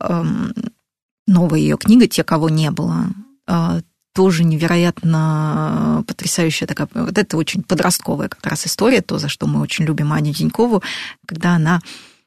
[0.00, 0.54] Эм,
[1.26, 3.06] новая ее книга «Те, кого не было»,
[3.46, 3.80] э,
[4.14, 9.60] тоже невероятно потрясающая такая, вот это очень подростковая как раз история, то, за что мы
[9.60, 10.82] очень любим Аню Денькову,
[11.24, 11.80] когда она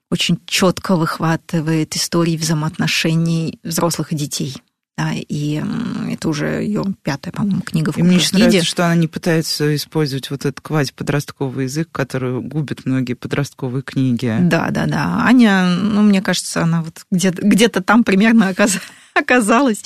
[0.10, 4.56] очень четко выхватывает истории взаимоотношений взрослых и детей.
[4.98, 5.64] Да, и
[6.12, 10.30] это уже ее пятая, по-моему, книга в мне очень нравится, что она не пытается использовать
[10.30, 14.38] вот этот квази-подростковый язык, который губит многие подростковые книги.
[14.42, 15.24] Да, да, да.
[15.26, 18.80] Аня, ну, мне кажется, она вот где-то, где-то там примерно оказ...
[19.14, 19.84] оказалась.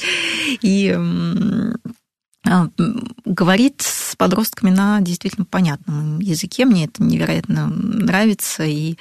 [0.61, 0.97] И
[2.47, 2.69] а,
[3.25, 6.65] говорит с подростками на действительно понятном языке.
[6.65, 8.63] Мне это невероятно нравится.
[8.63, 8.97] И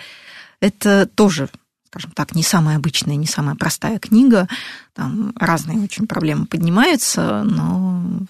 [0.60, 1.48] это тоже
[1.94, 4.48] скажем так, не самая обычная, не самая простая книга.
[4.94, 8.26] Там разные очень проблемы поднимаются, но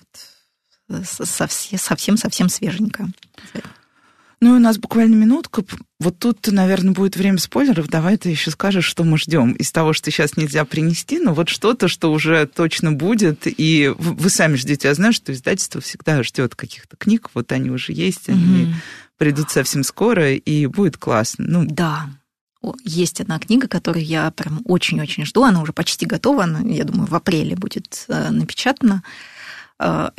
[0.91, 3.09] совсем-совсем свеженькая.
[4.43, 5.65] Ну, у нас буквально минутка.
[5.99, 7.89] Вот тут, наверное, будет время спойлеров.
[7.89, 11.49] Давай ты еще скажешь, что мы ждем из того, что сейчас нельзя принести, но вот
[11.49, 13.45] что-то, что уже точно будет.
[13.47, 14.89] И вы сами ждете.
[14.89, 17.31] Я знаю, что издательство всегда ждет каких-то книг.
[17.33, 18.75] Вот они уже есть, они mm-hmm.
[19.17, 21.47] придут совсем скоро, и будет классно.
[21.49, 22.11] Ну, да,
[22.83, 25.43] есть одна книга, которую я прям очень-очень жду.
[25.45, 26.45] Она уже почти готова.
[26.45, 29.03] Она, я думаю, в апреле будет э, напечатана.
[29.79, 30.11] Э,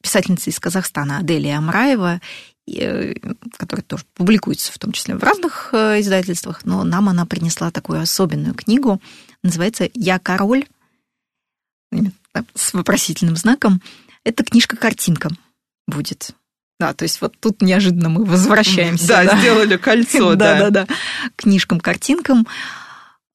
[0.00, 2.20] писательница из Казахстана Аделия Амраева,
[2.66, 3.14] э,
[3.56, 8.54] которая тоже публикуется в том числе в разных издательствах, но нам она принесла такую особенную
[8.54, 9.00] книгу.
[9.42, 10.66] Называется «Я король»
[12.54, 13.80] с вопросительным знаком.
[14.24, 15.30] Это книжка-картинка
[15.86, 16.34] будет.
[16.78, 19.08] Да, то есть вот тут неожиданно мы возвращаемся.
[19.08, 19.38] Да, да.
[19.38, 20.58] сделали кольцо, да.
[20.58, 20.94] Да, да, да.
[21.36, 22.46] Книжкам, картинкам.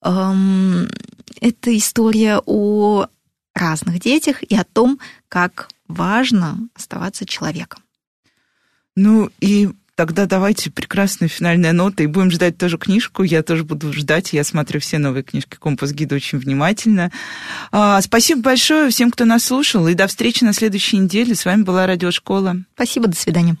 [0.00, 3.06] Это история о
[3.54, 7.82] разных детях и о том, как важно оставаться человеком.
[8.96, 13.22] Ну и Тогда давайте прекрасная финальная нота и будем ждать тоже книжку.
[13.22, 14.32] Я тоже буду ждать.
[14.32, 17.12] Я смотрю все новые книжки Компас Гида очень внимательно.
[17.70, 19.86] А, спасибо большое всем, кто нас слушал.
[19.86, 21.36] И до встречи на следующей неделе.
[21.36, 22.56] С вами была Радиошкола.
[22.74, 23.56] Спасибо, до свидания.